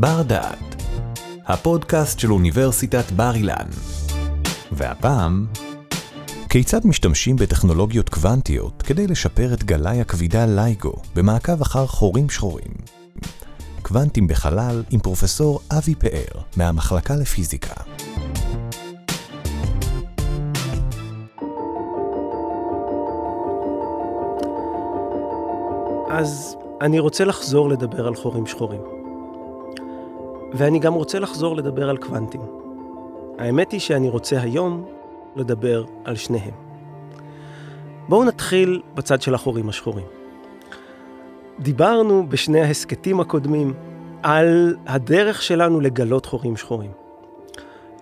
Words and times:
בר 0.00 0.22
דעת, 0.22 0.82
הפודקאסט 1.46 2.18
של 2.18 2.32
אוניברסיטת 2.32 3.10
בר 3.10 3.34
אילן. 3.34 3.66
והפעם, 4.72 5.46
כיצד 6.48 6.86
משתמשים 6.86 7.36
בטכנולוגיות 7.36 8.08
קוונטיות 8.08 8.82
כדי 8.82 9.06
לשפר 9.06 9.54
את 9.54 9.64
גלאי 9.64 10.00
הכבידה 10.00 10.46
לייגו 10.46 10.92
במעקב 11.14 11.60
אחר 11.60 11.86
חורים 11.86 12.30
שחורים? 12.30 12.72
קוונטים 13.82 14.26
בחלל 14.26 14.82
עם 14.90 15.00
פרופסור 15.00 15.60
אבי 15.78 15.94
פאר 15.94 16.42
מהמחלקה 16.56 17.16
לפיזיקה. 17.16 17.74
אז 26.10 26.56
אני 26.80 26.98
רוצה 26.98 27.24
לחזור 27.24 27.68
לדבר 27.68 28.06
על 28.06 28.14
חורים 28.14 28.46
שחורים. 28.46 29.07
ואני 30.52 30.78
גם 30.78 30.94
רוצה 30.94 31.18
לחזור 31.18 31.56
לדבר 31.56 31.88
על 31.90 31.96
קוונטים. 31.96 32.40
האמת 33.38 33.72
היא 33.72 33.80
שאני 33.80 34.08
רוצה 34.08 34.40
היום 34.40 34.84
לדבר 35.36 35.84
על 36.04 36.16
שניהם. 36.16 36.54
בואו 38.08 38.24
נתחיל 38.24 38.82
בצד 38.94 39.22
של 39.22 39.34
החורים 39.34 39.68
השחורים. 39.68 40.06
דיברנו 41.60 42.26
בשני 42.28 42.60
ההסכתים 42.60 43.20
הקודמים 43.20 43.74
על 44.22 44.76
הדרך 44.86 45.42
שלנו 45.42 45.80
לגלות 45.80 46.26
חורים 46.26 46.56
שחורים. 46.56 46.90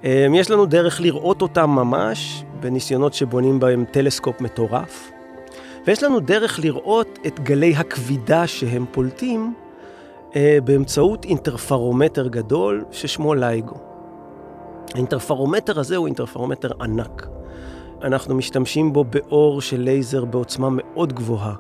אמ, 0.05 0.35
יש 0.35 0.51
לנו 0.51 0.67
דרך 0.67 1.01
לראות 1.01 1.43
אותם 1.43 1.71
ממש 1.71 2.45
בניסיונות 2.61 3.15
שבונים 3.15 3.61
בהם 3.61 3.85
טלסקופ 3.91 4.41
מטורף, 4.41 5.11
ויש 5.87 6.03
לנו 6.03 6.21
דרך 6.21 6.61
לראות 6.63 7.19
את 7.27 7.41
גלי 7.41 7.77
הכבידה 7.77 8.47
שהם 8.47 8.85
פולטים 8.93 9.55
באמצעות 10.65 11.25
אינטרפרומטר 11.25 12.29
גדול 12.29 12.85
ששמו 12.91 13.35
לייגו. 13.35 13.77
האינטרפרומטר 14.95 15.80
הזה 15.80 15.96
הוא 15.96 16.07
אינטרפרומטר 16.07 16.71
ענק. 16.80 17.27
אנחנו 18.02 18.35
משתמשים 18.35 18.93
בו 18.93 19.04
באור 19.04 19.60
של 19.60 19.80
לייזר 19.80 20.24
בעוצמה 20.24 20.69
מאוד 20.71 21.13
גבוהה. 21.13 21.54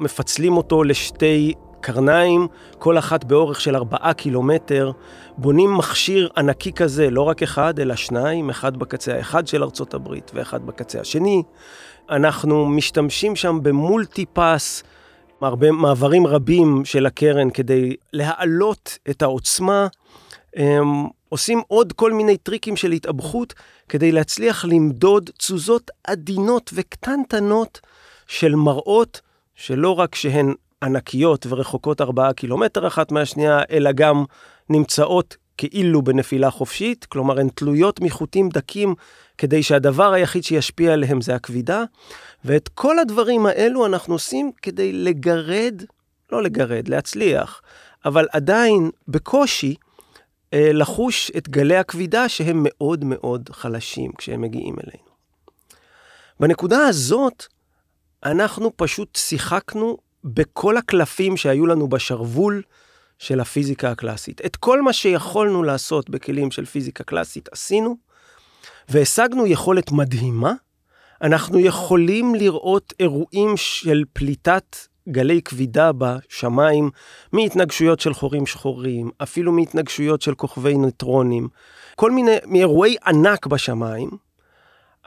מפצלים 0.00 0.56
אותו 0.56 0.84
לשתי 0.84 1.54
קרניים, 1.80 2.46
כל 2.78 2.98
אחת 2.98 3.24
באורך 3.24 3.60
של 3.60 3.76
ארבעה 3.76 4.14
קילומטר. 4.14 4.92
בונים 5.38 5.76
מכשיר 5.76 6.28
ענקי 6.36 6.72
כזה, 6.72 7.10
לא 7.10 7.22
רק 7.22 7.42
אחד, 7.42 7.80
אלא 7.80 7.96
שניים, 7.96 8.50
אחד 8.50 8.76
בקצה 8.76 9.16
האחד 9.16 9.46
של 9.46 9.62
ארצות 9.62 9.94
הברית 9.94 10.30
ואחד 10.34 10.66
בקצה 10.66 11.00
השני. 11.00 11.42
אנחנו 12.10 12.66
משתמשים 12.66 13.36
שם 13.36 13.58
במולטי 13.62 14.26
פס, 14.32 14.82
הרבה 15.44 15.72
מעברים 15.72 16.26
רבים 16.26 16.84
של 16.84 17.06
הקרן 17.06 17.50
כדי 17.50 17.96
להעלות 18.12 18.98
את 19.10 19.22
העוצמה. 19.22 19.86
הם 20.56 21.06
עושים 21.28 21.62
עוד 21.68 21.92
כל 21.92 22.12
מיני 22.12 22.36
טריקים 22.36 22.76
של 22.76 22.92
התאבכות 22.92 23.54
כדי 23.88 24.12
להצליח 24.12 24.64
למדוד 24.64 25.30
תזוזות 25.38 25.90
עדינות 26.04 26.70
וקטנטנות 26.74 27.80
של 28.26 28.54
מראות 28.54 29.20
שלא 29.54 29.98
רק 29.98 30.14
שהן 30.14 30.54
ענקיות 30.82 31.46
ורחוקות 31.48 32.00
ארבעה 32.00 32.32
קילומטר 32.32 32.86
אחת 32.86 33.12
מהשנייה, 33.12 33.60
אלא 33.70 33.92
גם 33.92 34.24
נמצאות 34.70 35.36
כאילו 35.56 36.02
בנפילה 36.02 36.50
חופשית, 36.50 37.04
כלומר 37.04 37.40
הן 37.40 37.48
תלויות 37.48 38.00
מחוטים 38.00 38.48
דקים 38.48 38.94
כדי 39.38 39.62
שהדבר 39.62 40.12
היחיד 40.12 40.44
שישפיע 40.44 40.92
עליהם 40.92 41.20
זה 41.20 41.34
הכבידה, 41.34 41.84
ואת 42.44 42.68
כל 42.68 42.98
הדברים 42.98 43.46
האלו 43.46 43.86
אנחנו 43.86 44.14
עושים 44.14 44.52
כדי 44.62 44.92
לגרד, 44.92 45.82
לא 46.32 46.42
לגרד, 46.42 46.88
להצליח, 46.88 47.62
אבל 48.04 48.28
עדיין 48.32 48.90
בקושי 49.08 49.74
אה, 50.54 50.72
לחוש 50.72 51.30
את 51.36 51.48
גלי 51.48 51.76
הכבידה 51.76 52.28
שהם 52.28 52.60
מאוד 52.62 53.04
מאוד 53.04 53.50
חלשים 53.52 54.12
כשהם 54.18 54.40
מגיעים 54.40 54.74
אלינו. 54.74 55.12
בנקודה 56.40 56.86
הזאת, 56.86 57.46
אנחנו 58.24 58.70
פשוט 58.76 59.16
שיחקנו 59.16 59.96
בכל 60.24 60.76
הקלפים 60.76 61.36
שהיו 61.36 61.66
לנו 61.66 61.88
בשרוול 61.88 62.62
של 63.18 63.40
הפיזיקה 63.40 63.90
הקלאסית. 63.90 64.40
את 64.46 64.56
כל 64.56 64.82
מה 64.82 64.92
שיכולנו 64.92 65.62
לעשות 65.62 66.10
בכלים 66.10 66.50
של 66.50 66.64
פיזיקה 66.64 67.04
קלאסית 67.04 67.48
עשינו, 67.52 67.96
והשגנו 68.88 69.46
יכולת 69.46 69.92
מדהימה. 69.92 70.52
אנחנו 71.22 71.58
יכולים 71.60 72.34
לראות 72.34 72.92
אירועים 73.00 73.56
של 73.56 74.04
פליטת 74.12 74.76
גלי 75.08 75.42
כבידה 75.42 75.90
בשמיים, 75.92 76.90
מהתנגשויות 77.32 78.00
של 78.00 78.14
חורים 78.14 78.46
שחורים, 78.46 79.10
אפילו 79.22 79.52
מהתנגשויות 79.52 80.22
של 80.22 80.34
כוכבי 80.34 80.74
ניטרונים, 80.74 81.48
כל 81.96 82.10
מיני, 82.10 82.36
מאירועי 82.46 82.96
ענק 83.06 83.46
בשמיים, 83.46 84.10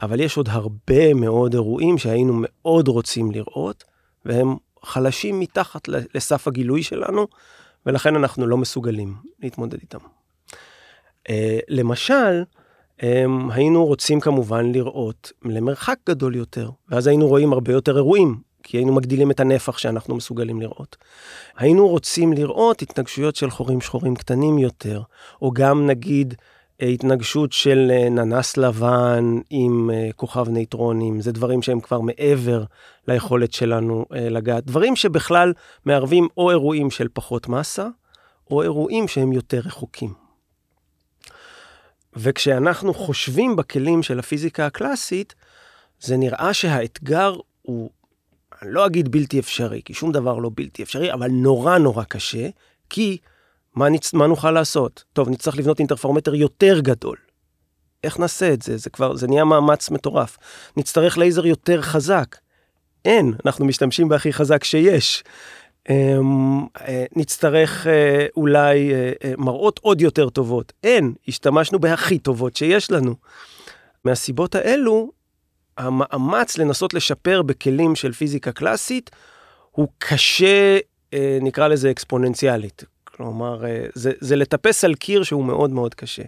אבל 0.01 0.19
יש 0.19 0.37
עוד 0.37 0.49
הרבה 0.49 1.13
מאוד 1.13 1.53
אירועים 1.53 1.97
שהיינו 1.97 2.33
מאוד 2.37 2.87
רוצים 2.87 3.31
לראות, 3.31 3.83
והם 4.25 4.55
חלשים 4.83 5.39
מתחת 5.39 5.87
לסף 5.87 6.47
הגילוי 6.47 6.83
שלנו, 6.83 7.27
ולכן 7.85 8.15
אנחנו 8.15 8.47
לא 8.47 8.57
מסוגלים 8.57 9.15
להתמודד 9.39 9.79
איתם. 9.81 9.99
Uh, 11.27 11.31
למשל, 11.69 12.43
היינו 13.51 13.85
רוצים 13.85 14.19
כמובן 14.19 14.71
לראות 14.71 15.31
למרחק 15.45 15.97
גדול 16.09 16.35
יותר, 16.35 16.69
ואז 16.89 17.07
היינו 17.07 17.27
רואים 17.27 17.53
הרבה 17.53 17.71
יותר 17.71 17.95
אירועים, 17.95 18.39
כי 18.63 18.77
היינו 18.77 18.93
מגדילים 18.93 19.31
את 19.31 19.39
הנפח 19.39 19.77
שאנחנו 19.77 20.15
מסוגלים 20.15 20.61
לראות. 20.61 20.97
היינו 21.57 21.87
רוצים 21.87 22.33
לראות 22.33 22.81
התנגשויות 22.81 23.35
של 23.35 23.49
חורים 23.49 23.81
שחורים 23.81 24.15
קטנים 24.15 24.57
יותר, 24.57 25.01
או 25.41 25.51
גם 25.51 25.87
נגיד 25.87 26.33
התנגשות 26.79 27.51
של 27.51 27.91
אה, 27.93 28.09
ננס 28.09 28.57
לבן 28.57 29.39
עם 29.49 29.89
אה, 29.93 30.09
כוכב 30.15 30.49
נייטרונים, 30.49 31.21
זה 31.21 31.31
דברים 31.31 31.61
שהם 31.61 31.79
כבר 31.79 32.01
מעבר 32.01 32.63
ליכולת 33.07 33.53
שלנו 33.53 34.05
אה, 34.15 34.29
לגעת. 34.29 34.65
דברים 34.65 34.95
שבכלל 34.95 35.53
מערבים 35.85 36.27
או 36.37 36.49
אירועים 36.49 36.91
של 36.91 37.07
פחות 37.13 37.47
מסה, 37.49 37.87
או 38.51 38.61
אירועים 38.61 39.07
שהם 39.07 39.33
יותר 39.33 39.59
רחוקים. 39.65 40.24
וכשאנחנו 42.15 42.93
חושבים 42.93 43.55
בכלים 43.55 44.03
של 44.03 44.19
הפיזיקה 44.19 44.65
הקלאסית, 44.65 45.35
זה 45.99 46.17
נראה 46.17 46.53
שהאתגר 46.53 47.35
הוא, 47.61 47.89
אני 48.61 48.73
לא 48.73 48.85
אגיד 48.85 49.11
בלתי 49.11 49.39
אפשרי, 49.39 49.81
כי 49.85 49.93
שום 49.93 50.11
דבר 50.11 50.37
לא 50.37 50.49
בלתי 50.55 50.83
אפשרי, 50.83 51.13
אבל 51.13 51.27
נורא 51.27 51.77
נורא 51.77 52.03
קשה, 52.03 52.49
כי 52.89 53.17
מה, 53.75 53.89
נצ... 53.89 54.13
מה 54.13 54.27
נוכל 54.27 54.51
לעשות? 54.51 55.03
טוב, 55.13 55.29
נצטרך 55.29 55.57
לבנות 55.57 55.79
אינטרפרומטר 55.79 56.35
יותר 56.35 56.79
גדול. 56.79 57.17
איך 58.03 58.19
נעשה 58.19 58.53
את 58.53 58.61
זה? 58.61 58.77
זה 58.77 58.89
כבר, 58.89 59.15
זה 59.15 59.27
נהיה 59.27 59.45
מאמץ 59.45 59.89
מטורף. 59.89 60.37
נצטרך 60.77 61.17
לייזר 61.17 61.45
יותר 61.45 61.81
חזק. 61.81 62.35
אין, 63.05 63.33
אנחנו 63.45 63.65
משתמשים 63.65 64.09
בהכי 64.09 64.33
חזק 64.33 64.63
שיש. 64.63 65.23
אמ, 65.89 66.65
אה, 66.81 67.05
נצטרך 67.15 67.87
אה, 67.87 68.25
אולי 68.37 68.93
אה, 68.93 69.33
מראות 69.37 69.79
עוד 69.83 70.01
יותר 70.01 70.29
טובות. 70.29 70.73
אין, 70.83 71.13
השתמשנו 71.27 71.79
בהכי 71.79 72.19
טובות 72.19 72.55
שיש 72.55 72.91
לנו. 72.91 73.15
מהסיבות 74.05 74.55
האלו, 74.55 75.11
המאמץ 75.77 76.57
לנסות 76.57 76.93
לשפר 76.93 77.41
בכלים 77.41 77.95
של 77.95 78.11
פיזיקה 78.11 78.51
קלאסית 78.51 79.11
הוא 79.71 79.87
קשה, 79.97 80.77
נקרא 81.41 81.67
לזה 81.67 81.91
אקספוננציאלית. 81.91 82.83
כלומר, 83.03 83.63
זה, 83.93 84.11
זה 84.19 84.35
לטפס 84.35 84.83
על 84.83 84.95
קיר 84.95 85.23
שהוא 85.23 85.45
מאוד 85.45 85.71
מאוד 85.71 85.95
קשה. 85.95 86.23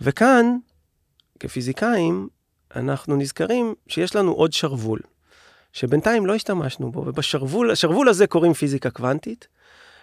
וכאן, 0.00 0.56
כפיזיקאים, 1.40 2.28
אנחנו 2.76 3.16
נזכרים 3.16 3.74
שיש 3.88 4.16
לנו 4.16 4.32
עוד 4.32 4.52
שרוול, 4.52 5.00
שבינתיים 5.72 6.26
לא 6.26 6.34
השתמשנו 6.34 6.92
בו, 6.92 7.00
ובשרוול, 7.00 7.70
השרוול 7.70 8.08
הזה 8.08 8.26
קוראים 8.26 8.52
פיזיקה 8.52 8.90
קוונטית, 8.90 9.48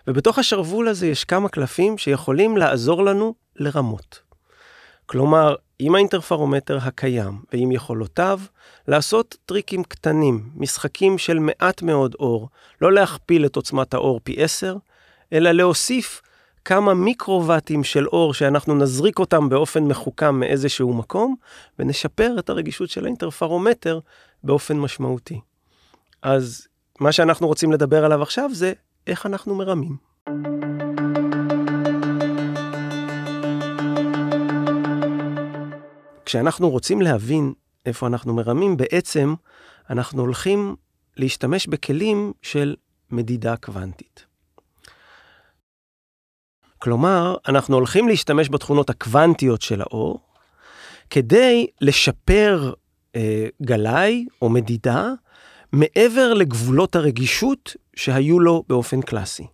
ובתוך 0.07 0.39
השרוול 0.39 0.87
הזה 0.87 1.07
יש 1.07 1.23
כמה 1.23 1.49
קלפים 1.49 1.97
שיכולים 1.97 2.57
לעזור 2.57 3.03
לנו 3.03 3.35
לרמות. 3.55 4.21
כלומר, 5.05 5.55
עם 5.79 5.95
האינטרפרומטר 5.95 6.77
הקיים 6.81 7.41
ועם 7.53 7.71
יכולותיו, 7.71 8.39
לעשות 8.87 9.37
טריקים 9.45 9.83
קטנים, 9.83 10.49
משחקים 10.55 11.17
של 11.17 11.39
מעט 11.39 11.81
מאוד 11.81 12.15
אור, 12.19 12.49
לא 12.81 12.93
להכפיל 12.93 13.45
את 13.45 13.55
עוצמת 13.55 13.93
האור 13.93 14.19
פי 14.23 14.43
10, 14.43 14.77
אלא 15.33 15.51
להוסיף 15.51 16.21
כמה 16.65 16.93
מיקרוואטים 16.93 17.83
של 17.83 18.07
אור 18.07 18.33
שאנחנו 18.33 18.75
נזריק 18.75 19.19
אותם 19.19 19.49
באופן 19.49 19.83
מחוכם 19.83 20.39
מאיזשהו 20.39 20.93
מקום, 20.93 21.35
ונשפר 21.79 22.35
את 22.39 22.49
הרגישות 22.49 22.89
של 22.89 23.03
האינטרפרומטר 23.03 23.99
באופן 24.43 24.77
משמעותי. 24.77 25.39
אז 26.25 26.67
מה 26.99 27.11
שאנחנו 27.11 27.47
רוצים 27.47 27.71
לדבר 27.71 28.05
עליו 28.05 28.21
עכשיו 28.21 28.49
זה 28.53 28.73
איך 29.07 29.25
אנחנו 29.25 29.55
מרמים. 29.55 29.97
כשאנחנו 36.25 36.69
רוצים 36.69 37.01
להבין 37.01 37.53
איפה 37.85 38.07
אנחנו 38.07 38.33
מרמים, 38.33 38.77
בעצם 38.77 39.33
אנחנו 39.89 40.21
הולכים 40.21 40.75
להשתמש 41.17 41.67
בכלים 41.67 42.33
של 42.41 42.75
מדידה 43.11 43.57
קוונטית. 43.57 44.25
כלומר, 46.79 47.35
אנחנו 47.47 47.75
הולכים 47.75 48.07
להשתמש 48.07 48.49
בתכונות 48.49 48.89
הקוונטיות 48.89 49.61
של 49.61 49.81
האור, 49.81 50.19
כדי 51.09 51.67
לשפר 51.81 52.73
אה, 53.15 53.47
גלאי 53.61 54.25
או 54.41 54.49
מדידה 54.49 55.13
מעבר 55.75 56.33
לגבולות 56.33 56.95
הרגישות 56.95 57.75
שהיו 57.95 58.39
לו 58.39 58.63
באופן 58.69 59.01
קלאסי. 59.01 59.47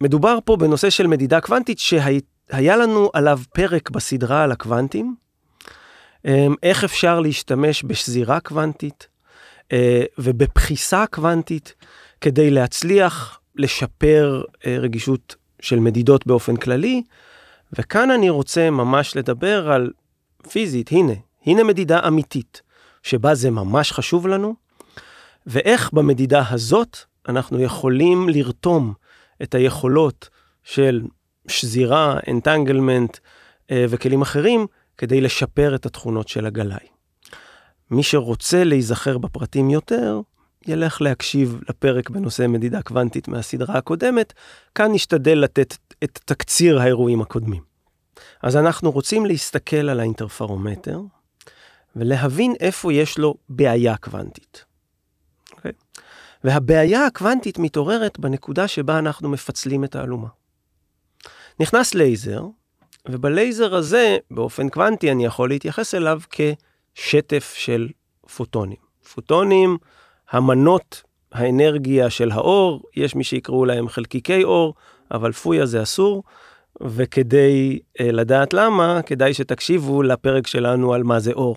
מדובר 0.00 0.38
פה 0.44 0.56
בנושא 0.56 0.90
של 0.90 1.06
מדידה 1.06 1.40
קוונטית 1.40 1.78
שהיה 1.78 2.76
לנו 2.76 3.10
עליו 3.12 3.40
פרק 3.54 3.90
בסדרה 3.90 4.42
על 4.42 4.52
הקוונטים, 4.52 5.14
אמ, 6.24 6.54
איך 6.62 6.84
אפשר 6.84 7.20
להשתמש 7.20 7.84
בשזירה 7.84 8.40
קוונטית 8.40 9.08
אה, 9.72 10.02
ובבחיסה 10.18 11.04
קוונטית 11.06 11.74
כדי 12.20 12.50
להצליח 12.50 13.40
לשפר 13.56 14.42
אה, 14.66 14.76
רגישות 14.78 15.36
של 15.60 15.78
מדידות 15.78 16.26
באופן 16.26 16.56
כללי. 16.56 17.02
וכאן 17.78 18.10
אני 18.10 18.30
רוצה 18.30 18.70
ממש 18.70 19.16
לדבר 19.16 19.72
על 19.72 19.90
פיזית, 20.50 20.92
הנה, 20.92 21.12
הנה 21.46 21.64
מדידה 21.64 22.00
אמיתית, 22.08 22.62
שבה 23.02 23.34
זה 23.34 23.50
ממש 23.50 23.92
חשוב 23.92 24.26
לנו, 24.26 24.54
ואיך 25.46 25.92
במדידה 25.92 26.44
הזאת 26.50 26.96
אנחנו 27.28 27.60
יכולים 27.60 28.28
לרתום 28.28 28.92
את 29.42 29.54
היכולות 29.54 30.28
של 30.64 31.02
שזירה, 31.48 32.18
אנטנגלמנט 32.28 33.18
אה, 33.70 33.84
וכלים 33.88 34.22
אחרים, 34.22 34.66
כדי 34.98 35.20
לשפר 35.20 35.74
את 35.74 35.86
התכונות 35.86 36.28
של 36.28 36.46
הגלאי. 36.46 36.86
מי 37.90 38.02
שרוצה 38.02 38.64
להיזכר 38.64 39.18
בפרטים 39.18 39.70
יותר, 39.70 40.20
ילך 40.66 41.02
להקשיב 41.02 41.60
לפרק 41.68 42.10
בנושא 42.10 42.46
מדידה 42.46 42.82
קוונטית 42.82 43.28
מהסדרה 43.28 43.78
הקודמת, 43.78 44.32
כאן 44.74 44.92
נשתדל 44.92 45.38
לתת 45.38 45.76
את 46.04 46.18
תקציר 46.24 46.80
האירועים 46.80 47.20
הקודמים. 47.22 47.62
אז 48.42 48.56
אנחנו 48.56 48.90
רוצים 48.90 49.26
להסתכל 49.26 49.88
על 49.88 50.00
האינטרפרומטר 50.00 51.00
ולהבין 51.96 52.54
איפה 52.60 52.92
יש 52.92 53.18
לו 53.18 53.34
בעיה 53.48 53.96
קוונטית. 53.96 54.64
Okay? 55.50 55.56
אוקיי? 55.56 55.72
והבעיה 56.44 57.06
הקוונטית 57.06 57.58
מתעוררת 57.58 58.18
בנקודה 58.18 58.68
שבה 58.68 58.98
אנחנו 58.98 59.28
מפצלים 59.28 59.84
את 59.84 59.96
האלומה. 59.96 60.28
נכנס 61.60 61.94
לייזר, 61.94 62.46
ובלייזר 63.08 63.74
הזה, 63.74 64.18
באופן 64.30 64.68
קוונטי, 64.68 65.12
אני 65.12 65.24
יכול 65.24 65.48
להתייחס 65.48 65.94
אליו 65.94 66.20
כשטף 66.30 67.54
של 67.56 67.88
פוטונים. 68.36 68.76
פוטונים, 69.14 69.76
המנות 70.30 71.02
האנרגיה 71.32 72.10
של 72.10 72.30
האור, 72.30 72.82
יש 72.96 73.14
מי 73.14 73.24
שיקראו 73.24 73.64
להם 73.64 73.88
חלקיקי 73.88 74.44
אור, 74.44 74.74
אבל 75.10 75.32
פויה 75.32 75.66
זה 75.66 75.82
אסור, 75.82 76.22
וכדי 76.80 77.78
uh, 77.98 78.02
לדעת 78.02 78.52
למה, 78.52 79.00
כדאי 79.06 79.34
שתקשיבו 79.34 80.02
לפרק 80.02 80.46
שלנו 80.46 80.94
על 80.94 81.02
מה 81.02 81.20
זה 81.20 81.32
אור. 81.32 81.56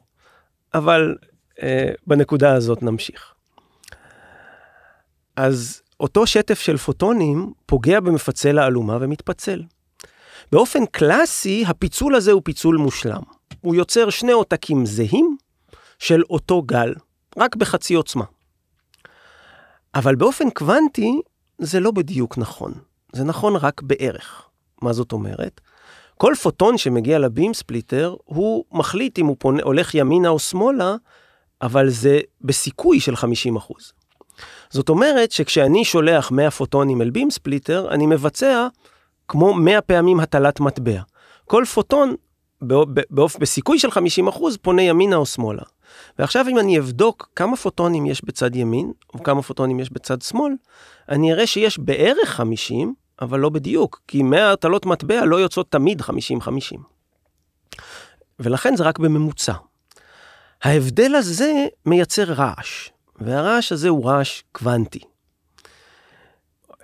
אבל 0.77 1.15
uh, 1.51 1.61
בנקודה 2.07 2.53
הזאת 2.53 2.83
נמשיך. 2.83 3.33
אז 5.35 5.81
אותו 5.99 6.27
שטף 6.27 6.59
של 6.59 6.77
פוטונים 6.77 7.53
פוגע 7.65 7.99
במפצל 7.99 8.59
האלומה 8.59 8.97
ומתפצל. 9.01 9.63
באופן 10.51 10.85
קלאסי, 10.85 11.63
הפיצול 11.67 12.15
הזה 12.15 12.31
הוא 12.31 12.41
פיצול 12.45 12.77
מושלם. 12.77 13.21
הוא 13.61 13.75
יוצר 13.75 14.09
שני 14.09 14.31
עותקים 14.31 14.85
זהים 14.85 15.37
של 15.99 16.21
אותו 16.29 16.61
גל, 16.61 16.93
רק 17.37 17.55
בחצי 17.55 17.93
עוצמה. 17.93 18.25
אבל 19.95 20.15
באופן 20.15 20.49
קוונטי, 20.49 21.21
זה 21.57 21.79
לא 21.79 21.91
בדיוק 21.91 22.37
נכון. 22.37 22.73
זה 23.13 23.23
נכון 23.23 23.55
רק 23.55 23.81
בערך. 23.81 24.49
מה 24.81 24.93
זאת 24.93 25.11
אומרת? 25.11 25.61
כל 26.17 26.33
פוטון 26.41 26.77
שמגיע 26.77 27.19
לבים 27.19 27.53
ספליטר, 27.53 28.15
הוא 28.25 28.65
מחליט 28.71 29.19
אם 29.19 29.25
הוא 29.25 29.35
פונה, 29.39 29.63
הולך 29.63 29.95
ימינה 29.95 30.29
או 30.29 30.39
שמאלה, 30.39 30.95
אבל 31.61 31.89
זה 31.89 32.19
בסיכוי 32.41 32.99
של 32.99 33.13
50%. 33.13 33.17
זאת 34.69 34.89
אומרת 34.89 35.31
שכשאני 35.31 35.85
שולח 35.85 36.31
100 36.31 36.51
פוטונים 36.51 37.01
אל 37.01 37.09
בים 37.09 37.31
ספליטר, 37.31 37.87
אני 37.91 38.05
מבצע 38.05 38.67
כמו 39.27 39.53
100 39.53 39.81
פעמים 39.81 40.19
הטלת 40.19 40.59
מטבע. 40.59 41.01
כל 41.45 41.63
פוטון, 41.73 42.15
באופ... 42.61 43.37
בסיכוי 43.37 43.79
של 43.79 43.87
50% 43.87 43.91
פונה 44.61 44.81
ימינה 44.81 45.15
או 45.15 45.25
שמאלה. 45.25 45.63
ועכשיו 46.19 46.45
אם 46.49 46.59
אני 46.59 46.79
אבדוק 46.79 47.29
כמה 47.35 47.57
פוטונים 47.57 48.05
יש 48.05 48.25
בצד 48.25 48.55
ימין, 48.55 48.91
וכמה 49.15 49.41
פוטונים 49.41 49.79
יש 49.79 49.91
בצד 49.91 50.21
שמאל, 50.21 50.53
אני 51.09 51.33
אראה 51.33 51.47
שיש 51.47 51.79
בערך 51.79 52.29
50, 52.29 52.93
אבל 53.21 53.39
לא 53.39 53.49
בדיוק, 53.49 54.01
כי 54.07 54.23
100 54.23 54.51
הטלות 54.51 54.85
מטבע 54.85 55.25
לא 55.25 55.35
יוצאות 55.35 55.71
תמיד 55.71 56.01
50-50. 56.01 56.05
ולכן 58.39 58.75
זה 58.75 58.83
רק 58.83 58.99
בממוצע. 58.99 59.53
ההבדל 60.63 61.15
הזה 61.15 61.67
מייצר 61.85 62.23
רעש, 62.23 62.89
והרעש 63.15 63.71
הזה 63.71 63.89
הוא 63.89 64.05
רעש 64.05 64.41
קוונטי. 64.51 64.99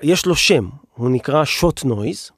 יש 0.01 0.25
לו 0.25 0.35
שם, 0.35 0.69
הוא 0.93 1.09
נקרא 1.09 1.45
שוט 1.45 1.83
נויז, 1.83 2.31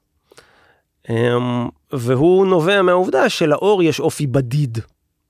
אמ, 1.10 1.68
והוא 1.92 2.46
נובע 2.46 2.82
מהעובדה 2.82 3.28
שלאור 3.28 3.82
יש 3.82 4.00
אופי 4.00 4.26
בדיד, 4.26 4.78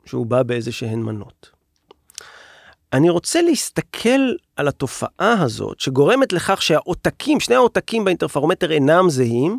שהוא 0.05 0.27
בא 0.27 0.43
באיזה 0.43 0.73
שהן 0.73 1.03
מנות. 1.03 1.54
אני 2.95 3.11
רוצה 3.11 3.43
להסתכל 3.43 4.33
על 4.57 4.69
התופעה 4.69 5.43
הזאת, 5.43 5.81
שגורמת 5.81 6.33
לכך 6.33 6.63
שהעותקים, 6.63 7.41
שני 7.41 7.55
העותקים 7.55 8.05
באינטרפרומטר 8.05 8.73
אינם 8.73 9.11
זהים, 9.11 9.59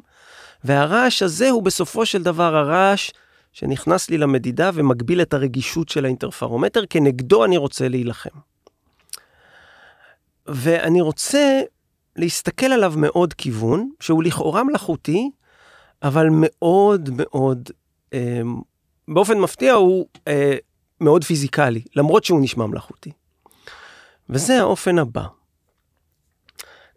והרעש 0.63 1.23
הזה 1.23 1.49
הוא 1.49 1.63
בסופו 1.63 2.05
של 2.05 2.23
דבר 2.23 2.55
הרעש 2.55 3.11
שנכנס 3.53 4.09
לי 4.09 4.17
למדידה 4.17 4.69
ומגביל 4.73 5.21
את 5.21 5.33
הרגישות 5.33 5.89
של 5.89 6.05
האינטרפרומטר, 6.05 6.83
כנגדו 6.89 7.45
אני 7.45 7.57
רוצה 7.57 7.87
להילחם. 7.87 8.29
ואני 10.47 11.01
רוצה 11.01 11.61
להסתכל 12.15 12.65
עליו 12.65 12.93
מאוד 12.97 13.33
כיוון, 13.33 13.89
שהוא 13.99 14.23
לכאורה 14.23 14.63
מלאכותי, 14.63 15.29
אבל 16.03 16.27
מאוד 16.31 17.09
מאוד, 17.13 17.69
אה, 18.13 18.41
באופן 19.07 19.39
מפתיע 19.39 19.73
הוא 19.73 20.05
אה, 20.27 20.55
מאוד 21.01 21.23
פיזיקלי, 21.23 21.81
למרות 21.95 22.23
שהוא 22.23 22.41
נשמע 22.41 22.65
מלאכותי. 22.65 23.11
וזה 24.29 24.59
האופן 24.59 24.99
הבא. 24.99 25.25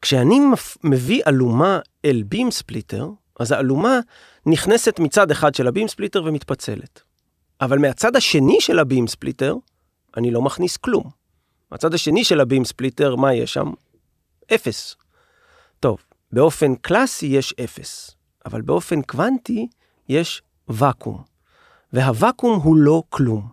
כשאני 0.03 0.41
מביא 0.85 1.23
אלומה 1.27 1.79
אל 2.05 2.23
beam 2.27 2.51
splitter, 2.51 3.11
אז 3.41 3.53
האלומה 3.53 4.01
נכנסת 4.47 4.99
מצד 4.99 5.31
אחד 5.31 5.55
של 5.55 5.69
ה 5.69 5.73
beam 5.73 5.89
splitter 5.89 6.25
ומתפצלת. 6.25 7.03
אבל 7.61 7.79
מהצד 7.79 8.17
השני 8.17 8.61
של 8.61 8.79
ה 8.79 8.84
beam 8.84 9.07
splitter, 9.07 9.55
אני 10.17 10.31
לא 10.31 10.43
מכניס 10.43 10.77
כלום. 10.77 11.11
מהצד 11.71 11.95
השני 11.95 12.25
של 12.25 12.41
הבים 12.41 12.65
ספליטר, 12.65 13.17
מה 13.17 13.35
יש 13.35 13.53
שם? 13.53 13.73
אפס. 14.55 14.97
טוב, 15.81 15.99
באופן 16.33 16.75
קלאסי 16.75 17.27
יש 17.27 17.55
אפס, 17.65 18.17
אבל 18.47 18.61
באופן 18.61 19.03
קוונטי 19.03 19.69
יש 20.09 20.43
ואקום. 20.69 21.23
והוואקום 21.93 22.61
הוא 22.61 22.77
לא 22.77 23.03
כלום. 23.09 23.49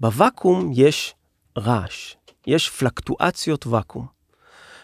בוואקום 0.00 0.70
יש 0.74 1.14
רעש, 1.58 2.14
יש 2.46 2.70
פלקטואציות 2.70 3.66
ואקום. 3.66 4.06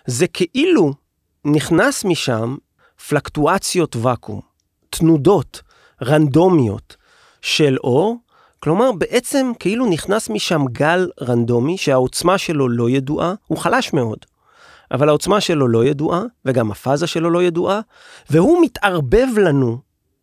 זה 0.06 0.26
כאילו 0.26 0.94
נכנס 1.44 2.04
משם 2.04 2.56
פלקטואציות 3.08 3.96
ואקום, 3.96 4.40
תנודות, 4.90 5.62
רנדומיות 6.02 6.96
של 7.42 7.76
אור, 7.84 8.16
כלומר 8.60 8.92
בעצם 8.92 9.52
כאילו 9.58 9.86
נכנס 9.86 10.30
משם 10.30 10.64
גל 10.72 11.10
רנדומי 11.20 11.78
שהעוצמה 11.78 12.38
שלו 12.38 12.68
לא 12.68 12.90
ידועה, 12.90 13.34
הוא 13.46 13.58
חלש 13.58 13.92
מאוד. 13.92 14.18
אבל 14.90 15.08
העוצמה 15.08 15.40
שלו 15.40 15.68
לא 15.68 15.84
ידועה, 15.84 16.22
וגם 16.44 16.70
הפאזה 16.70 17.06
שלו 17.06 17.30
לא 17.30 17.42
ידועה, 17.42 17.80
והוא 18.30 18.62
מתערבב 18.62 19.26
לנו 19.36 19.78